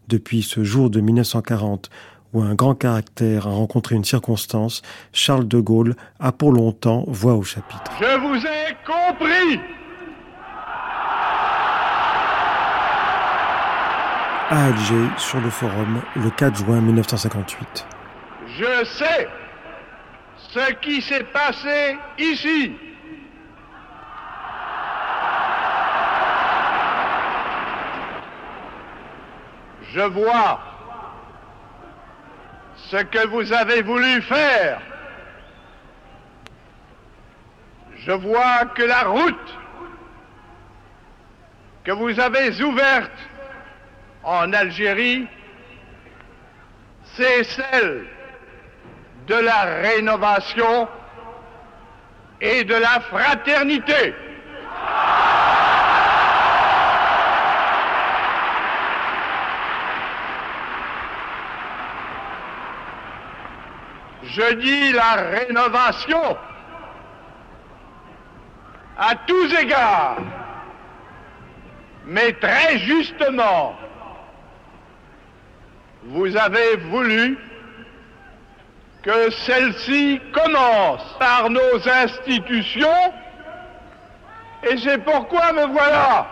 Depuis 0.08 0.42
ce 0.42 0.64
jour 0.64 0.90
de 0.90 1.00
1940 1.00 1.90
où 2.32 2.42
un 2.42 2.54
grand 2.54 2.74
caractère 2.74 3.46
a 3.46 3.50
rencontré 3.50 3.96
une 3.96 4.04
circonstance, 4.04 4.82
Charles 5.12 5.48
de 5.48 5.58
Gaulle 5.58 5.96
a 6.18 6.32
pour 6.32 6.52
longtemps 6.52 7.04
voix 7.08 7.34
au 7.34 7.42
chapitre. 7.42 7.90
Je 8.00 8.20
vous 8.20 8.36
ai 8.36 8.76
compris 8.86 9.79
À 14.52 14.64
Alger, 14.64 15.06
sur 15.16 15.40
le 15.40 15.48
forum, 15.48 16.02
le 16.16 16.28
4 16.28 16.56
juin 16.56 16.80
1958. 16.80 17.86
Je 18.58 18.84
sais 18.84 19.28
ce 20.36 20.72
qui 20.72 21.00
s'est 21.00 21.22
passé 21.22 21.96
ici. 22.18 22.72
Je 29.92 30.00
vois 30.00 30.60
ce 32.74 32.96
que 32.96 33.28
vous 33.28 33.52
avez 33.52 33.82
voulu 33.82 34.20
faire. 34.22 34.80
Je 37.98 38.10
vois 38.10 38.64
que 38.74 38.82
la 38.82 39.02
route 39.04 39.58
que 41.84 41.92
vous 41.92 42.18
avez 42.18 42.60
ouverte 42.62 43.29
en 44.22 44.52
Algérie, 44.52 45.26
c'est 47.16 47.44
celle 47.44 48.06
de 49.26 49.34
la 49.34 49.62
rénovation 49.82 50.88
et 52.40 52.64
de 52.64 52.74
la 52.74 53.00
fraternité. 53.00 54.14
Je 64.22 64.54
dis 64.54 64.92
la 64.92 65.14
rénovation 65.14 66.36
à 68.96 69.14
tous 69.26 69.54
égards, 69.54 70.18
mais 72.06 72.32
très 72.34 72.78
justement, 72.78 73.76
vous 76.04 76.36
avez 76.36 76.76
voulu 76.76 77.38
que 79.02 79.30
celle-ci 79.30 80.20
commence 80.32 81.16
par 81.18 81.48
nos 81.48 81.88
institutions, 81.88 83.12
et 84.62 84.76
c'est 84.78 84.98
pourquoi 84.98 85.52
me 85.52 85.66
voilà. 85.66 86.26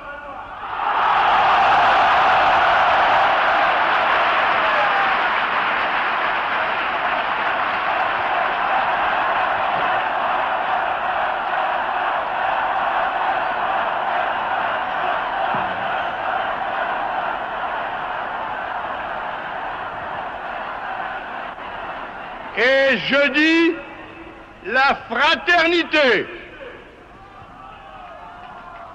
Et 22.61 22.97
je 23.09 23.30
dis 23.30 23.76
la 24.66 24.94
fraternité. 25.09 26.26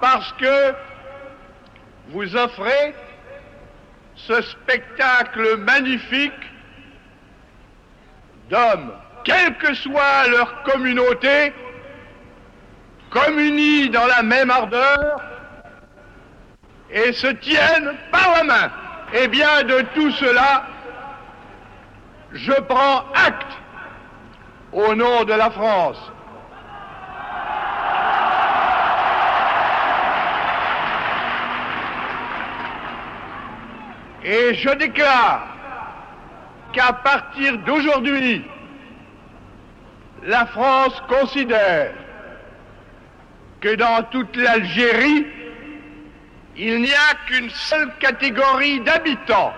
Parce 0.00 0.32
que 0.34 0.74
vous 2.08 2.36
offrez 2.36 2.94
ce 4.14 4.42
spectacle 4.42 5.56
magnifique 5.58 6.32
d'hommes, 8.50 8.92
quelle 9.24 9.56
que 9.56 9.74
soit 9.74 10.28
leur 10.28 10.62
communauté, 10.64 11.52
communient 13.10 13.90
dans 13.90 14.06
la 14.06 14.22
même 14.22 14.50
ardeur 14.50 15.20
et 16.90 17.12
se 17.12 17.28
tiennent 17.28 17.94
par 18.10 18.34
la 18.36 18.44
main. 18.44 18.70
Eh 19.14 19.28
bien, 19.28 19.62
de 19.62 19.80
tout 19.94 20.10
cela, 20.12 20.66
je 22.32 22.52
prends 22.52 23.04
acte 23.14 23.63
au 24.74 24.94
nom 24.94 25.24
de 25.24 25.32
la 25.32 25.50
France. 25.50 26.12
Et 34.24 34.54
je 34.54 34.70
déclare 34.70 35.46
qu'à 36.72 36.92
partir 36.92 37.58
d'aujourd'hui, 37.58 38.44
la 40.24 40.46
France 40.46 41.00
considère 41.08 41.92
que 43.60 43.74
dans 43.76 44.02
toute 44.10 44.34
l'Algérie, 44.36 45.26
il 46.56 46.80
n'y 46.80 46.92
a 46.92 47.14
qu'une 47.26 47.50
seule 47.50 47.92
catégorie 47.98 48.80
d'habitants 48.80 49.52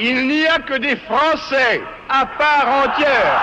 Il 0.00 0.28
n'y 0.28 0.46
a 0.46 0.60
que 0.60 0.74
des 0.74 0.94
Français 0.96 1.82
à 2.08 2.24
part 2.24 2.68
entière. 2.68 3.40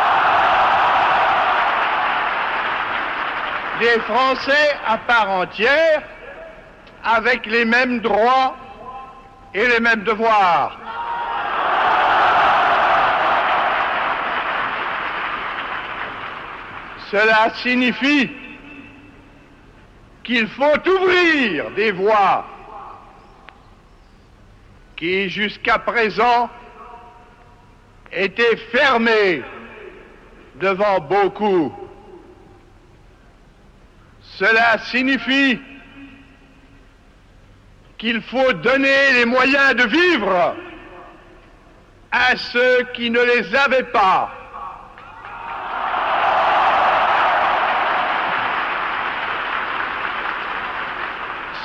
Des 3.81 3.99
Français 4.01 4.77
à 4.87 4.97
part 4.99 5.29
entière 5.29 6.01
avec 7.03 7.45
les 7.45 7.65
mêmes 7.65 7.99
droits 7.99 8.55
et 9.53 9.67
les 9.67 9.79
mêmes 9.81 10.03
devoirs. 10.03 10.77
Cela 17.11 17.49
signifie 17.55 18.31
qu'il 20.23 20.47
faut 20.47 20.89
ouvrir 20.89 21.69
des 21.71 21.91
voies 21.91 22.45
qui 24.95 25.29
jusqu'à 25.29 25.79
présent 25.79 26.49
était 28.11 28.55
fermé 28.71 29.43
devant 30.55 30.99
beaucoup. 30.99 31.73
Cela 34.21 34.77
signifie 34.79 35.59
qu'il 37.97 38.21
faut 38.21 38.53
donner 38.53 39.13
les 39.13 39.25
moyens 39.25 39.75
de 39.75 39.83
vivre 39.83 40.55
à 42.11 42.35
ceux 42.37 42.83
qui 42.93 43.09
ne 43.09 43.19
les 43.19 43.55
avaient 43.55 43.83
pas. 43.83 44.31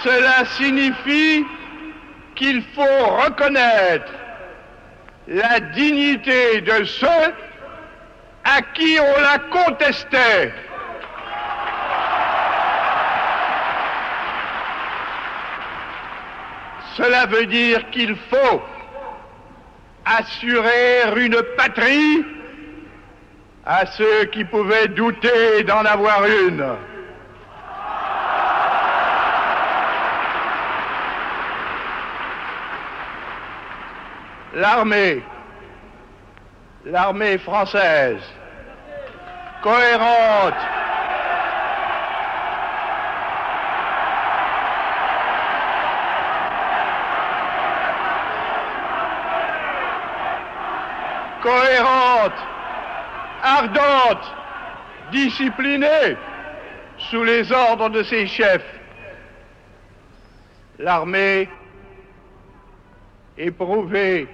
Cela 0.02 0.44
signifie 0.46 1.44
qu'il 2.40 2.62
faut 2.74 3.06
reconnaître 3.22 4.10
la 5.28 5.60
dignité 5.60 6.62
de 6.62 6.84
ceux 6.84 7.34
à 8.44 8.62
qui 8.74 8.96
on 8.98 9.20
la 9.20 9.38
contestait. 9.50 10.50
Cela 16.96 17.26
veut 17.26 17.44
dire 17.44 17.90
qu'il 17.90 18.16
faut 18.16 18.62
assurer 20.06 21.12
une 21.16 21.42
patrie 21.58 22.24
à 23.66 23.84
ceux 23.84 24.24
qui 24.32 24.46
pouvaient 24.46 24.88
douter 24.88 25.62
d'en 25.64 25.84
avoir 25.84 26.24
une. 26.24 26.64
l'armée, 34.54 35.22
l'armée 36.84 37.38
française, 37.38 38.20
cohérente, 39.62 40.54
cohérente, 51.42 52.32
ardente, 53.42 54.34
disciplinée. 55.12 56.16
Sous 57.08 57.24
les 57.24 57.50
ordres 57.50 57.88
de 57.88 58.02
ses 58.02 58.26
chefs. 58.26 58.78
L'armée. 60.78 61.48
Éprouvée 63.38 64.28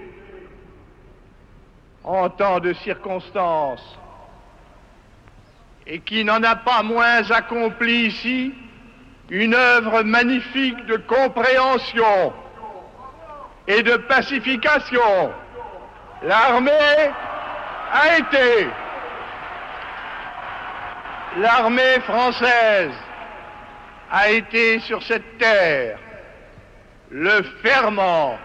en 2.07 2.29
tant 2.29 2.61
de 2.61 2.71
circonstances, 2.71 3.99
et 5.85 5.99
qui 5.99 6.23
n'en 6.23 6.41
a 6.41 6.55
pas 6.55 6.81
moins 6.81 7.29
accompli 7.29 8.07
ici 8.07 8.53
une 9.29 9.53
œuvre 9.53 10.03
magnifique 10.03 10.85
de 10.85 10.95
compréhension 10.95 12.33
et 13.67 13.83
de 13.83 13.97
pacification. 13.97 15.33
L'armée 16.23 17.11
a 17.91 18.17
été, 18.17 18.69
l'armée 21.39 21.99
française 22.05 22.93
a 24.09 24.29
été 24.29 24.79
sur 24.79 25.03
cette 25.03 25.37
terre 25.37 25.99
le 27.11 27.43
ferment, 27.61 28.37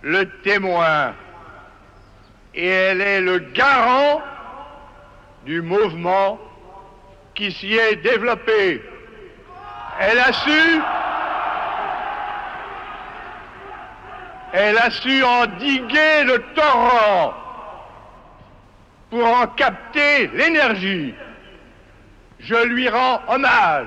le 0.00 0.24
témoin, 0.40 1.12
et 2.58 2.66
elle 2.66 3.00
est 3.00 3.20
le 3.20 3.38
garant 3.38 4.20
du 5.46 5.62
mouvement 5.62 6.40
qui 7.36 7.52
s'y 7.52 7.74
est 7.74 7.96
développé. 8.02 8.82
Elle 10.00 10.18
a 10.18 10.32
su, 10.32 10.80
elle 14.52 14.76
a 14.76 14.90
su 14.90 15.22
endiguer 15.22 16.24
le 16.24 16.42
torrent 16.56 17.32
pour 19.10 19.24
en 19.24 19.46
capter 19.46 20.26
l'énergie. 20.34 21.14
Je 22.40 22.66
lui 22.66 22.88
rends 22.88 23.20
hommage. 23.28 23.86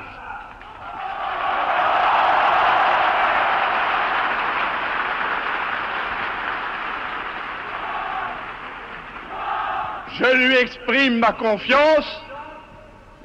Je 10.21 10.35
lui 10.35 10.55
exprime 10.57 11.17
ma 11.17 11.31
confiance. 11.31 12.21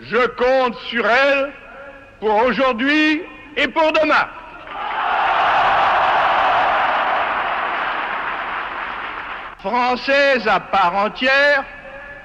Je 0.00 0.26
compte 0.28 0.76
sur 0.88 1.06
elle 1.06 1.52
pour 2.20 2.34
aujourd'hui 2.44 3.22
et 3.56 3.68
pour 3.68 3.92
demain. 3.92 4.26
Française 9.58 10.48
à 10.48 10.60
part 10.60 10.96
entière, 10.96 11.64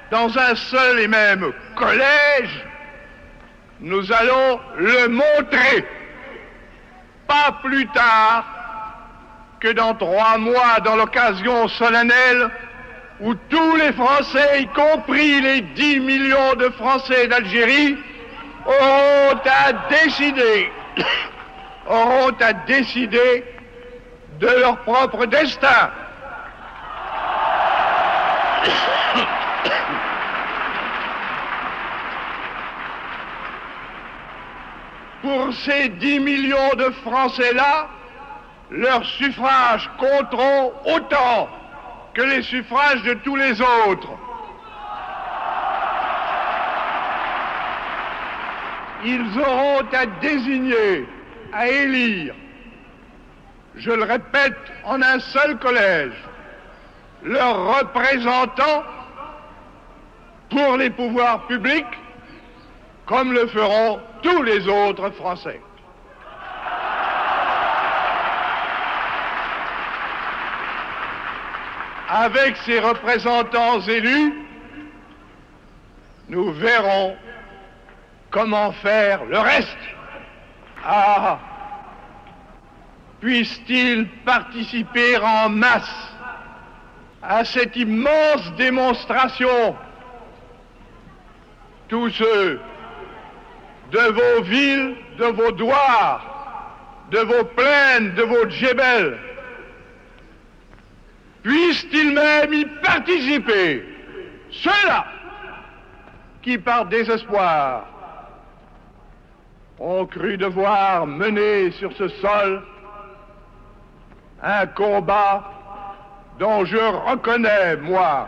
dans 0.09 0.37
un 0.37 0.55
seul 0.55 0.99
et 0.99 1.07
même 1.07 1.51
collège, 1.75 2.65
nous 3.81 4.11
allons 4.13 4.59
le 4.77 5.07
montrer. 5.09 5.85
Pas 7.27 7.57
plus 7.61 7.87
tard 7.87 8.45
que 9.59 9.69
dans 9.73 9.95
trois 9.95 10.37
mois, 10.37 10.79
dans 10.85 10.95
l'occasion 10.95 11.67
solennelle 11.67 12.51
où 13.21 13.33
tous 13.35 13.75
les 13.75 13.93
Français, 13.93 14.61
y 14.61 14.67
compris 14.67 15.41
les 15.41 15.61
10 15.61 15.99
millions 15.99 16.55
de 16.55 16.69
Français 16.71 17.27
d'Algérie, 17.27 17.95
auront 18.65 19.39
à 19.45 19.73
décider, 19.89 20.71
auront 21.87 22.35
à 22.39 22.53
décider 22.53 23.43
de 24.39 24.47
leur 24.47 24.77
propre 24.79 25.27
destin. 25.27 25.91
Pour 35.21 35.53
ces 35.53 35.89
10 35.89 36.19
millions 36.21 36.73
de 36.75 36.89
Français-là, 37.05 37.87
leurs 38.71 39.05
suffrages 39.05 39.87
compteront 39.99 40.73
autant 40.85 41.49
que 42.13 42.21
les 42.21 42.41
suffrages 42.43 43.03
de 43.03 43.13
tous 43.15 43.35
les 43.35 43.61
autres. 43.61 44.09
Ils 49.03 49.39
auront 49.39 49.81
à 49.93 50.05
désigner, 50.21 51.07
à 51.53 51.67
élire, 51.67 52.35
je 53.75 53.91
le 53.91 54.03
répète, 54.03 54.57
en 54.83 55.01
un 55.01 55.19
seul 55.19 55.57
collège, 55.57 56.13
leurs 57.23 57.79
représentants 57.79 58.83
pour 60.49 60.77
les 60.77 60.89
pouvoirs 60.89 61.47
publics, 61.47 61.85
comme 63.05 63.31
le 63.33 63.47
feront 63.47 63.99
tous 64.21 64.43
les 64.43 64.67
autres 64.67 65.09
Français. 65.11 65.61
Avec 72.11 72.57
ses 72.65 72.79
représentants 72.79 73.79
élus, 73.87 74.33
nous 76.27 76.51
verrons 76.51 77.15
comment 78.29 78.73
faire 78.73 79.23
le 79.23 79.39
reste. 79.39 79.77
Ah, 80.85 81.39
puissent-ils 83.21 84.09
participer 84.25 85.17
en 85.19 85.47
masse 85.47 86.13
à 87.23 87.45
cette 87.45 87.77
immense 87.77 88.51
démonstration? 88.57 89.77
Tous 91.87 92.09
ceux 92.09 92.59
de 93.91 93.99
vos 93.99 94.41
villes, 94.43 94.95
de 95.17 95.25
vos 95.27 95.51
douars, 95.53 96.75
de 97.09 97.19
vos 97.19 97.45
plaines, 97.45 98.15
de 98.15 98.23
vos 98.23 98.49
djebels, 98.49 99.17
puissent-ils 101.43 102.13
même 102.13 102.53
y 102.53 102.65
participer 102.65 103.83
Ceux-là 104.51 105.05
qui, 106.41 106.57
par 106.57 106.85
désespoir, 106.85 107.85
ont 109.79 110.05
cru 110.05 110.37
devoir 110.37 111.07
mener 111.07 111.71
sur 111.71 111.91
ce 111.93 112.07
sol 112.07 112.63
un 114.43 114.65
combat 114.67 115.43
dont 116.39 116.65
je 116.65 116.77
reconnais, 116.77 117.77
moi, 117.77 118.27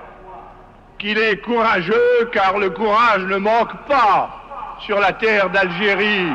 qu'il 0.99 1.17
est 1.17 1.37
courageux, 1.37 2.29
car 2.31 2.57
le 2.57 2.69
courage 2.69 3.23
ne 3.23 3.37
manque 3.37 3.75
pas 3.87 4.29
sur 4.79 4.99
la 4.99 5.13
terre 5.13 5.49
d'Algérie. 5.49 6.31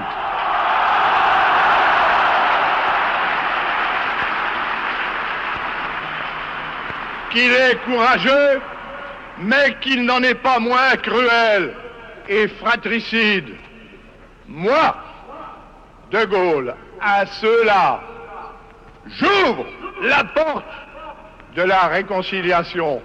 Qu'il 7.30 7.52
est 7.52 7.76
courageux, 7.84 8.60
mais 9.40 9.76
qu'il 9.80 10.04
n'en 10.04 10.22
est 10.22 10.34
pas 10.34 10.58
moins 10.58 10.96
cruel 10.96 11.74
et 12.28 12.48
fratricide. 12.48 13.54
Moi, 14.46 14.96
De 16.10 16.24
Gaulle, 16.24 16.74
à 17.00 17.26
ceux-là, 17.26 18.00
j'ouvre 19.06 19.66
la 20.02 20.24
porte 20.24 20.64
de 21.54 21.62
la 21.62 21.86
réconciliation. 21.88 23.02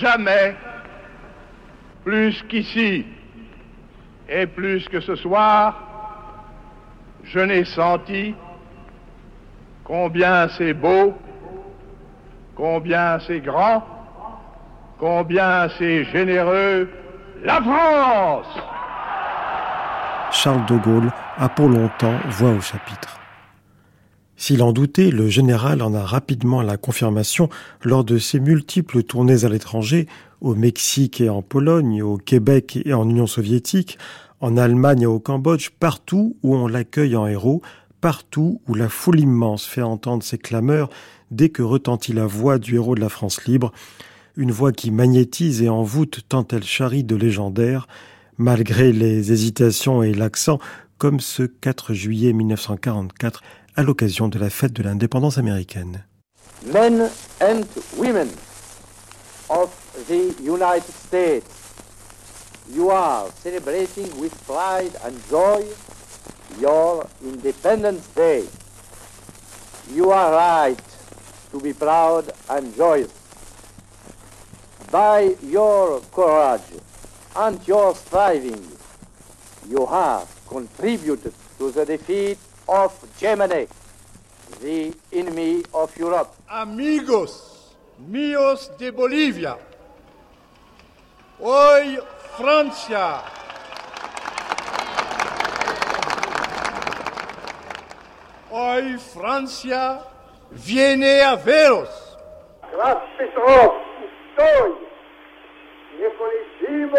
Jamais, 0.00 0.56
plus 2.04 2.42
qu'ici, 2.48 3.06
et 4.28 4.46
plus 4.46 4.88
que 4.88 5.00
ce 5.00 5.16
soir, 5.16 5.82
je 7.24 7.40
n'ai 7.40 7.64
senti 7.64 8.34
combien 9.84 10.48
c'est 10.56 10.74
beau, 10.74 11.14
combien 12.54 13.18
c'est 13.26 13.40
grand, 13.40 13.84
combien 14.98 15.68
c'est 15.78 16.04
généreux, 16.04 16.88
la 17.44 17.60
France 17.60 18.46
Charles 20.32 20.66
de 20.66 20.76
Gaulle 20.76 21.12
a 21.38 21.48
pour 21.48 21.68
longtemps 21.68 22.18
voix 22.28 22.50
au 22.50 22.60
chapitre. 22.60 23.20
S'il 24.36 24.62
en 24.62 24.72
doutait, 24.72 25.10
le 25.10 25.28
général 25.28 25.80
en 25.80 25.94
a 25.94 26.02
rapidement 26.02 26.60
la 26.60 26.76
confirmation 26.76 27.48
lors 27.82 28.04
de 28.04 28.18
ses 28.18 28.38
multiples 28.38 29.02
tournées 29.02 29.44
à 29.44 29.48
l'étranger, 29.48 30.06
au 30.40 30.54
Mexique 30.54 31.20
et 31.20 31.28
en 31.28 31.42
Pologne, 31.42 32.02
au 32.02 32.16
Québec 32.16 32.78
et 32.84 32.92
en 32.92 33.08
Union 33.08 33.26
soviétique, 33.26 33.98
en 34.40 34.56
Allemagne 34.56 35.02
et 35.02 35.06
au 35.06 35.18
Cambodge, 35.18 35.70
partout 35.80 36.36
où 36.42 36.54
on 36.54 36.66
l'accueille 36.66 37.16
en 37.16 37.26
héros, 37.26 37.62
partout 38.00 38.60
où 38.68 38.74
la 38.74 38.88
foule 38.88 39.20
immense 39.20 39.64
fait 39.64 39.82
entendre 39.82 40.22
ses 40.22 40.38
clameurs 40.38 40.90
dès 41.30 41.48
que 41.48 41.62
retentit 41.62 42.12
la 42.12 42.26
voix 42.26 42.58
du 42.58 42.76
héros 42.76 42.94
de 42.94 43.00
la 43.00 43.08
France 43.08 43.44
libre, 43.46 43.72
une 44.36 44.52
voix 44.52 44.72
qui 44.72 44.90
magnétise 44.90 45.62
et 45.62 45.68
envoûte 45.68 46.20
tant 46.28 46.46
elle 46.48 46.64
charrie 46.64 47.04
de 47.04 47.16
légendaire, 47.16 47.88
malgré 48.38 48.92
les 48.92 49.32
hésitations 49.32 50.02
et 50.02 50.12
l'accent, 50.12 50.58
comme 50.98 51.20
ce 51.20 51.42
4 51.42 51.94
juillet 51.94 52.32
1944 52.32 53.42
à 53.74 53.82
l'occasion 53.82 54.28
de 54.28 54.38
la 54.38 54.50
fête 54.50 54.72
de 54.72 54.82
l'indépendance 54.82 55.38
américaine. 55.38 56.04
Men 56.72 57.10
and 57.40 57.64
women 57.98 58.28
the 60.08 60.34
United 60.42 60.92
States, 60.92 61.46
you 62.70 62.90
are 62.90 63.30
celebrating 63.32 64.18
with 64.20 64.32
pride 64.46 64.92
and 65.04 65.28
joy 65.28 65.66
your 66.60 67.06
Independence 67.22 68.06
Day. 68.08 68.46
You 69.92 70.10
are 70.10 70.32
right 70.32 70.78
to 71.52 71.60
be 71.60 71.72
proud 71.72 72.32
and 72.48 72.74
joyous. 72.74 73.12
By 74.90 75.34
your 75.42 76.00
courage 76.12 76.62
and 77.36 77.66
your 77.66 77.94
striving, 77.94 78.64
you 79.68 79.86
have 79.86 80.28
contributed 80.48 81.34
to 81.58 81.70
the 81.70 81.84
defeat 81.84 82.38
of 82.68 82.92
Germany, 83.18 83.68
the 84.60 84.94
enemy 85.12 85.62
of 85.74 85.96
Europe. 85.96 86.34
Amigos 86.48 87.74
míos 88.10 88.70
de 88.78 88.90
Bolivia, 88.90 89.58
hoy 91.39 91.99
Francia 92.37 93.21
hoy 98.51 98.97
Francia 98.97 100.01
viene 100.51 101.23
a 101.23 101.35
veros. 101.35 102.17
Graf 102.71 103.01
Petrov, 103.17 103.73
estoy, 104.03 104.75
неполезимо, 105.99 106.97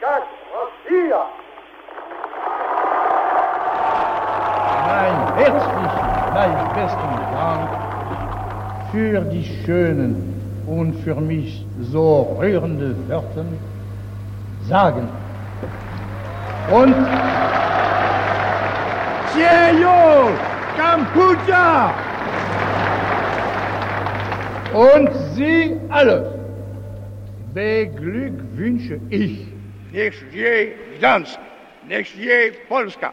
как 0.00 0.24
Россия. 0.52 1.26
Mein 4.86 5.34
herzlichen, 5.36 6.34
mein 6.34 6.74
besten 6.74 7.12
Dank 7.32 7.70
für 8.90 9.20
die 9.30 9.44
schönen 9.64 10.35
und 10.67 10.93
für 11.03 11.15
mich 11.15 11.65
so 11.79 12.37
rührende 12.39 12.95
Wörter 13.07 13.45
sagen. 14.67 15.09
Und 16.71 16.95
Tieyo, 19.33 20.29
Kampuja! 20.75 21.93
Und 24.73 25.09
Sie 25.33 25.79
alle 25.89 26.37
beglückwünsche 27.53 28.99
ich. 29.09 29.47
Niech 29.93 30.15
żyje 30.31 30.75
Gdańsk, 30.97 31.39
niech 31.87 32.07
żyje 32.07 32.51
Polska. 32.67 33.11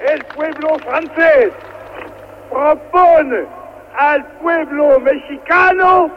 El 0.00 0.18
pueblo 0.34 0.78
francés 0.78 1.52
propone 2.50 3.46
al 3.96 4.24
pueblo 4.42 5.00
mexicano 5.00 6.10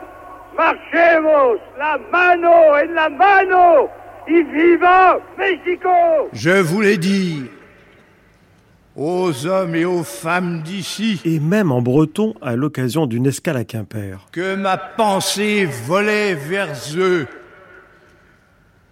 marchemos 0.60 1.58
la 1.78 1.98
mano 2.12 2.76
en 2.76 2.94
la 2.94 3.10
mano 3.10 3.90
y 4.28 4.44
viva 4.44 5.18
México! 5.38 5.90
Je 6.34 6.62
vous 6.62 6.82
l'ai 6.82 6.98
dit, 6.98 7.46
aux 8.96 9.48
hommes 9.48 9.76
et 9.76 9.86
aux 9.86 10.04
femmes 10.04 10.62
d'ici, 10.62 11.22
Et 11.24 11.40
même 11.40 11.72
en 11.72 11.82
breton 11.82 12.34
à 12.42 12.58
l'occasion 12.58 13.06
d'une 13.06 13.26
escale 13.28 13.56
à 13.56 13.64
Quimper. 13.64 14.28
que 14.34 14.56
ma 14.56 14.78
pensée 14.78 15.66
volait 15.66 16.36
vers 16.36 16.76
eux. 16.98 17.26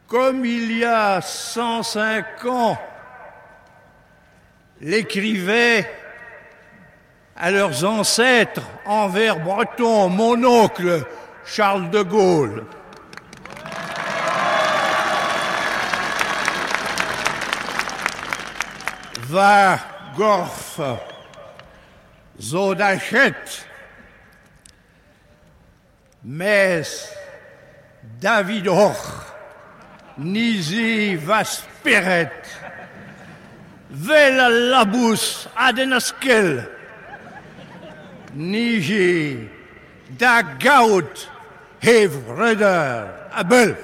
Comme 0.08 0.46
il 0.46 0.78
y 0.78 0.86
a 0.86 1.20
105 1.20 2.46
ans, 2.46 2.78
l'écrivait 4.80 5.86
à 7.36 7.52
leurs 7.52 7.84
ancêtres 7.84 8.64
envers 8.86 9.44
breton, 9.44 10.08
mon 10.08 10.42
oncle 10.46 11.04
Charles 11.50 11.90
de 11.90 12.04
Gaulle. 12.04 12.64
Va 19.30 19.80
Gorf, 20.16 20.80
Zodachet, 22.40 23.68
Mes, 26.24 27.10
David 28.22 28.68
Hoch, 28.68 29.34
Nisi 30.18 31.16
Vasperet, 31.16 32.44
Vela 33.90 34.50
Labus 34.50 35.48
Adenaskel, 35.56 36.68
Niji, 38.36 39.50
Dagaut, 40.18 41.30
Hevreder, 41.82 43.06
Abel. 43.34 43.76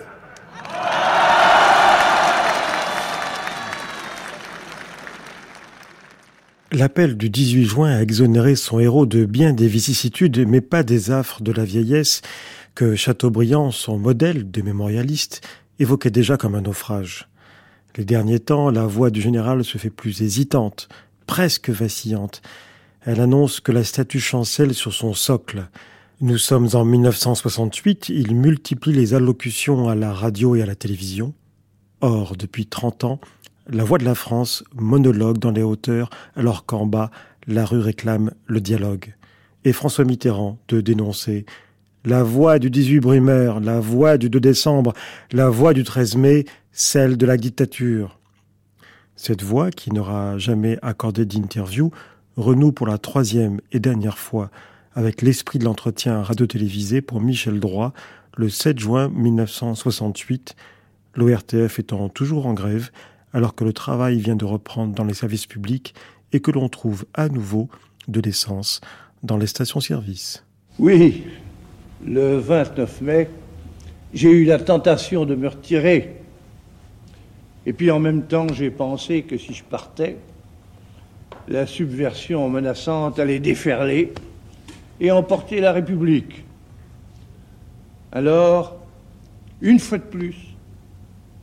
L'appel 6.71 7.17
du 7.17 7.29
18 7.29 7.65
juin 7.65 7.91
a 7.91 8.01
exonéré 8.01 8.55
son 8.55 8.79
héros 8.79 9.05
de 9.05 9.25
bien 9.25 9.53
des 9.53 9.67
vicissitudes, 9.67 10.47
mais 10.47 10.59
pas 10.59 10.81
des 10.81 11.11
affres 11.11 11.43
de 11.43 11.51
la 11.51 11.65
vieillesse 11.65 12.21
que 12.73 12.95
Chateaubriand, 12.95 13.69
son 13.69 13.99
modèle 13.99 14.49
de 14.49 14.61
mémorialiste, 14.63 15.41
évoquait 15.77 16.09
déjà 16.09 16.35
comme 16.35 16.55
un 16.55 16.61
naufrage. 16.61 17.29
Les 17.95 18.05
derniers 18.05 18.39
temps, 18.39 18.71
la 18.71 18.87
voix 18.87 19.11
du 19.11 19.21
général 19.21 19.63
se 19.63 19.77
fait 19.77 19.91
plus 19.91 20.23
hésitante, 20.23 20.89
presque 21.27 21.69
vacillante. 21.69 22.41
Elle 23.05 23.21
annonce 23.21 23.59
que 23.59 23.71
la 23.71 23.83
statue 23.83 24.19
chancelle 24.19 24.73
sur 24.73 24.93
son 24.93 25.13
socle. 25.13 25.67
Nous 26.23 26.37
sommes 26.37 26.69
en 26.71 26.85
1968, 26.85 28.07
il 28.07 28.33
multiplie 28.33 28.93
les 28.93 29.13
allocutions 29.13 29.89
à 29.89 29.95
la 29.95 30.13
radio 30.13 30.55
et 30.55 30.61
à 30.61 30.65
la 30.65 30.73
télévision. 30.73 31.33
Or, 31.99 32.37
depuis 32.37 32.65
30 32.65 33.03
ans, 33.03 33.19
la 33.67 33.83
voix 33.83 33.97
de 33.97 34.05
la 34.05 34.15
France 34.15 34.63
monologue 34.73 35.37
dans 35.37 35.51
les 35.51 35.63
hauteurs, 35.63 36.09
alors 36.37 36.65
qu'en 36.65 36.85
bas, 36.85 37.11
la 37.45 37.65
rue 37.65 37.81
réclame 37.81 38.31
le 38.45 38.61
dialogue. 38.61 39.15
Et 39.65 39.73
François 39.73 40.05
Mitterrand 40.05 40.59
de 40.69 40.79
dénoncer 40.79 41.45
la 42.05 42.23
voix 42.23 42.57
du 42.57 42.69
18 42.69 43.01
Brumaire, 43.01 43.59
la 43.59 43.81
voix 43.81 44.17
du 44.17 44.29
2 44.29 44.39
décembre, 44.39 44.93
la 45.33 45.49
voix 45.49 45.73
du 45.73 45.83
13 45.83 46.15
mai, 46.15 46.45
celle 46.71 47.17
de 47.17 47.25
la 47.25 47.35
dictature. 47.35 48.17
Cette 49.17 49.43
voix, 49.43 49.71
qui 49.71 49.91
n'aura 49.91 50.37
jamais 50.37 50.79
accordé 50.83 51.25
d'interview, 51.25 51.91
renoue 52.37 52.71
pour 52.71 52.87
la 52.87 52.97
troisième 52.97 53.59
et 53.73 53.81
dernière 53.81 54.17
fois 54.17 54.51
avec 54.95 55.21
l'esprit 55.21 55.59
de 55.59 55.65
l'entretien 55.65 56.21
radio-télévisé 56.21 57.01
pour 57.01 57.21
Michel 57.21 57.59
Droit 57.59 57.93
le 58.35 58.49
7 58.49 58.79
juin 58.79 59.09
1968, 59.09 60.55
l'ORTF 61.15 61.79
étant 61.79 62.09
toujours 62.09 62.47
en 62.47 62.53
grève, 62.53 62.89
alors 63.31 63.55
que 63.55 63.63
le 63.63 63.73
travail 63.73 64.19
vient 64.19 64.35
de 64.35 64.45
reprendre 64.45 64.93
dans 64.93 65.03
les 65.03 65.13
services 65.13 65.45
publics 65.45 65.93
et 66.31 66.39
que 66.39 66.51
l'on 66.51 66.69
trouve 66.69 67.05
à 67.13 67.29
nouveau 67.29 67.69
de 68.07 68.19
l'essence 68.21 68.81
dans 69.21 69.37
les 69.37 69.47
stations-service. 69.47 70.45
Oui, 70.79 71.23
le 72.05 72.37
29 72.37 73.01
mai, 73.01 73.29
j'ai 74.13 74.31
eu 74.31 74.45
la 74.45 74.59
tentation 74.59 75.25
de 75.25 75.35
me 75.35 75.47
retirer. 75.47 76.15
Et 77.65 77.73
puis 77.73 77.91
en 77.91 77.99
même 77.99 78.23
temps, 78.23 78.47
j'ai 78.51 78.71
pensé 78.71 79.23
que 79.23 79.37
si 79.37 79.53
je 79.53 79.63
partais, 79.63 80.17
la 81.47 81.65
subversion 81.65 82.49
menaçante 82.49 83.19
allait 83.19 83.39
déferler 83.39 84.13
et 85.03 85.11
emporter 85.11 85.59
la 85.59 85.73
République. 85.73 86.45
Alors, 88.13 88.79
une 89.61 89.77
fois 89.77 89.97
de 89.97 90.03
plus, 90.03 90.55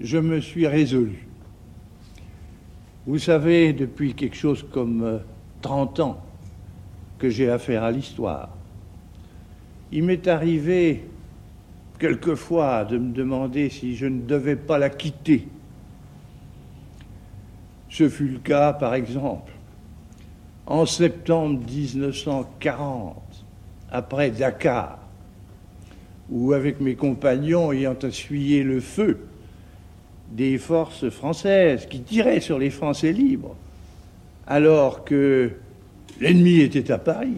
je 0.00 0.16
me 0.16 0.40
suis 0.40 0.66
résolu. 0.66 1.26
Vous 3.06 3.18
savez, 3.18 3.74
depuis 3.74 4.14
quelque 4.14 4.36
chose 4.36 4.64
comme 4.72 5.02
euh, 5.02 5.18
30 5.60 6.00
ans 6.00 6.22
que 7.18 7.28
j'ai 7.28 7.50
affaire 7.50 7.84
à 7.84 7.90
l'histoire, 7.90 8.48
il 9.92 10.04
m'est 10.04 10.26
arrivé 10.26 11.04
quelquefois 11.98 12.86
de 12.86 12.96
me 12.96 13.12
demander 13.12 13.68
si 13.68 13.94
je 13.94 14.06
ne 14.06 14.22
devais 14.22 14.56
pas 14.56 14.78
la 14.78 14.88
quitter. 14.88 15.46
Ce 17.90 18.08
fut 18.08 18.28
le 18.28 18.38
cas, 18.38 18.72
par 18.72 18.94
exemple, 18.94 19.52
en 20.66 20.86
septembre 20.86 21.60
1940, 21.66 23.29
après 23.90 24.30
Dakar, 24.30 24.98
où, 26.30 26.52
avec 26.52 26.80
mes 26.80 26.94
compagnons 26.94 27.72
ayant 27.72 27.98
essuyé 27.98 28.62
le 28.62 28.80
feu 28.80 29.26
des 30.30 30.58
forces 30.58 31.08
françaises 31.10 31.86
qui 31.86 32.00
tiraient 32.00 32.40
sur 32.40 32.58
les 32.58 32.70
Français 32.70 33.12
libres, 33.12 33.56
alors 34.46 35.04
que 35.04 35.50
l'ennemi 36.20 36.60
était 36.60 36.92
à 36.92 36.98
Paris, 36.98 37.36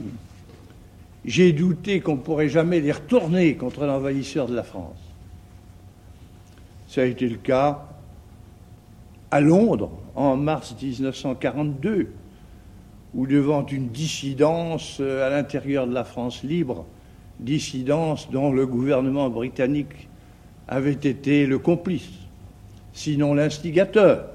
j'ai 1.24 1.52
douté 1.52 2.00
qu'on 2.00 2.16
ne 2.16 2.20
pourrait 2.20 2.48
jamais 2.48 2.80
les 2.80 2.92
retourner 2.92 3.54
contre 3.56 3.86
l'envahisseur 3.86 4.46
de 4.46 4.54
la 4.54 4.62
France. 4.62 4.98
Ça 6.88 7.02
a 7.02 7.04
été 7.04 7.28
le 7.28 7.36
cas. 7.36 7.88
à 9.30 9.40
Londres 9.40 9.90
en 10.14 10.36
mars 10.36 10.74
1942, 10.80 12.08
ou 13.14 13.26
devant 13.26 13.66
une 13.66 13.88
dissidence 13.88 15.00
à 15.00 15.28
l'intérieur 15.28 15.86
de 15.86 15.94
la 15.94 16.04
France 16.04 16.42
libre, 16.42 16.86
dissidence 17.40 18.30
dont 18.30 18.52
le 18.52 18.66
gouvernement 18.66 19.28
britannique 19.28 20.08
avait 20.68 20.92
été 20.92 21.46
le 21.46 21.58
complice, 21.58 22.08
sinon 22.92 23.34
l'instigateur. 23.34 24.26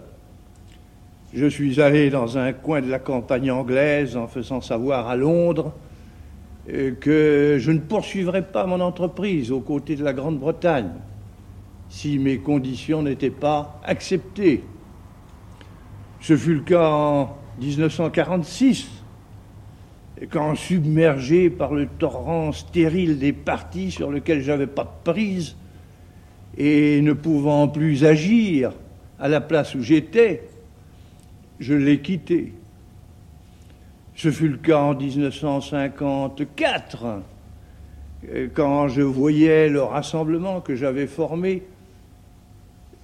Je 1.34 1.46
suis 1.48 1.82
allé 1.82 2.10
dans 2.10 2.38
un 2.38 2.54
coin 2.54 2.82
de 2.82 2.90
la 2.90 3.00
campagne 3.00 3.52
anglaise 3.52 4.16
en 4.16 4.28
faisant 4.28 4.62
savoir 4.62 5.10
à 5.10 5.16
Londres 5.16 5.74
euh, 6.70 6.92
que 7.00 7.58
je 7.60 7.72
ne 7.72 7.80
poursuivrais 7.80 8.44
pas 8.44 8.66
mon 8.66 8.80
entreprise 8.80 9.52
aux 9.52 9.60
côtés 9.60 9.96
de 9.96 10.04
la 10.04 10.14
Grande-Bretagne 10.14 10.92
si 11.90 12.20
mes 12.20 12.38
conditions 12.38 13.02
n'étaient 13.02 13.30
pas 13.30 13.80
acceptées. 13.84 14.64
Ce 16.20 16.36
fut 16.36 16.56
le 16.56 16.62
cas 16.62 16.90
en 16.90 17.38
1946, 17.60 18.88
quand 20.30 20.56
submergé 20.56 21.50
par 21.50 21.74
le 21.74 21.88
torrent 21.88 22.52
stérile 22.52 23.18
des 23.20 23.34
partis 23.34 23.92
sur 23.92 24.12
lequel 24.12 24.42
j'avais 24.42 24.68
pas 24.68 24.84
de 24.84 25.12
prise 25.12 25.56
et 26.58 27.02
ne 27.02 27.14
pouvant 27.14 27.68
plus 27.68 28.04
agir 28.04 28.74
à 29.20 29.28
la 29.28 29.42
place 29.42 29.74
où 29.76 29.82
j'étais, 29.82 30.50
je 31.60 31.74
l'ai 31.74 32.02
quitté. 32.02 32.54
Ce 34.16 34.32
fut 34.32 34.50
le 34.50 34.58
cas 34.58 34.80
en 34.80 34.96
1954, 34.96 37.22
quand 38.56 38.88
je 38.88 39.02
voyais 39.02 39.70
le 39.70 39.84
rassemblement 39.84 40.62
que 40.62 40.76
j'avais 40.76 41.06
formé 41.06 41.62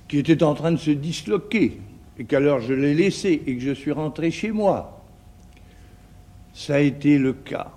qui 0.07 0.17
était 0.17 0.41
en 0.43 0.55
train 0.55 0.71
de 0.71 0.77
se 0.77 0.91
disloquer 0.91 1.79
et 2.17 2.25
qu'alors 2.25 2.59
je 2.59 2.73
l'ai 2.73 2.93
laissé 2.93 3.41
et 3.45 3.55
que 3.55 3.61
je 3.61 3.71
suis 3.71 3.91
rentré 3.91 4.31
chez 4.31 4.51
moi. 4.51 5.03
Ça 6.53 6.75
a 6.75 6.79
été 6.79 7.17
le 7.17 7.33
cas 7.33 7.71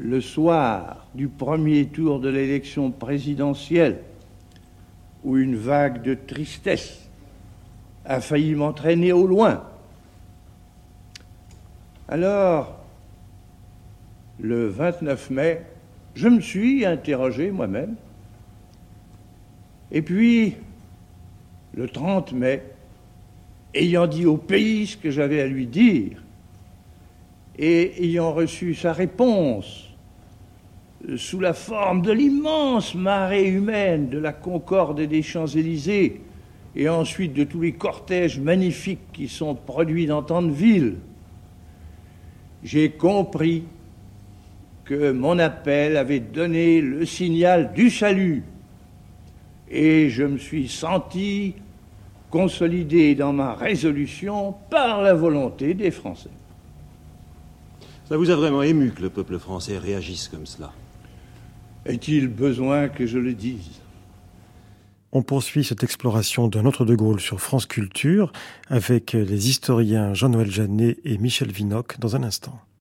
le 0.00 0.22
soir 0.22 1.06
du 1.14 1.28
premier 1.28 1.86
tour 1.86 2.20
de 2.20 2.30
l'élection 2.30 2.90
présidentielle 2.90 3.98
où 5.24 5.36
une 5.36 5.56
vague 5.56 6.00
de 6.00 6.14
tristesse 6.14 7.06
a 8.06 8.22
failli 8.22 8.54
m'entraîner 8.54 9.12
au 9.12 9.26
loin. 9.26 9.62
Alors, 12.08 12.80
le 14.40 14.68
29 14.68 15.30
mai, 15.30 15.66
je 16.14 16.28
me 16.28 16.40
suis 16.40 16.86
interrogé 16.86 17.50
moi-même. 17.50 17.94
Et 19.92 20.00
puis, 20.00 20.56
le 21.74 21.88
30 21.88 22.32
mai, 22.32 22.62
ayant 23.74 24.06
dit 24.06 24.26
au 24.26 24.36
pays 24.36 24.86
ce 24.86 24.96
que 24.96 25.10
j'avais 25.10 25.40
à 25.40 25.46
lui 25.46 25.66
dire, 25.66 26.22
et 27.58 28.04
ayant 28.04 28.32
reçu 28.32 28.74
sa 28.74 28.92
réponse 28.92 29.88
sous 31.16 31.40
la 31.40 31.54
forme 31.54 32.02
de 32.02 32.12
l'immense 32.12 32.94
marée 32.94 33.48
humaine 33.48 34.08
de 34.08 34.18
la 34.18 34.32
Concorde 34.32 35.00
des 35.00 35.22
Champs-Élysées, 35.22 36.20
et 36.76 36.88
ensuite 36.88 37.32
de 37.32 37.44
tous 37.44 37.60
les 37.60 37.72
cortèges 37.72 38.38
magnifiques 38.38 39.12
qui 39.12 39.28
sont 39.28 39.54
produits 39.54 40.06
dans 40.06 40.22
tant 40.22 40.42
de 40.42 40.52
villes, 40.52 40.96
j'ai 42.62 42.90
compris 42.90 43.64
que 44.84 45.12
mon 45.12 45.38
appel 45.38 45.96
avait 45.96 46.20
donné 46.20 46.80
le 46.80 47.06
signal 47.06 47.72
du 47.72 47.90
salut, 47.90 48.42
et 49.70 50.10
je 50.10 50.24
me 50.24 50.38
suis 50.38 50.68
senti 50.68 51.54
consolidé 52.30 53.14
dans 53.14 53.32
ma 53.32 53.54
résolution 53.54 54.54
par 54.70 55.02
la 55.02 55.14
volonté 55.14 55.74
des 55.74 55.90
Français. 55.90 56.30
Ça 58.08 58.16
vous 58.16 58.30
a 58.30 58.36
vraiment 58.36 58.62
ému 58.62 58.90
que 58.90 59.02
le 59.02 59.10
peuple 59.10 59.38
français 59.38 59.78
réagisse 59.78 60.28
comme 60.28 60.46
cela 60.46 60.72
Est-il 61.86 62.28
besoin 62.28 62.88
que 62.88 63.06
je 63.06 63.18
le 63.18 63.34
dise? 63.34 63.80
On 65.12 65.22
poursuit 65.22 65.64
cette 65.64 65.82
exploration 65.82 66.46
d'un 66.46 66.66
autre 66.66 66.84
De 66.84 66.94
Gaulle 66.94 67.20
sur 67.20 67.40
France 67.40 67.66
Culture 67.66 68.32
avec 68.68 69.12
les 69.12 69.48
historiens 69.48 70.14
Jean-Noël 70.14 70.50
Jeannet 70.50 70.98
et 71.04 71.18
Michel 71.18 71.50
Vinocq 71.50 71.98
dans 71.98 72.14
un 72.14 72.22
instant. 72.22 72.60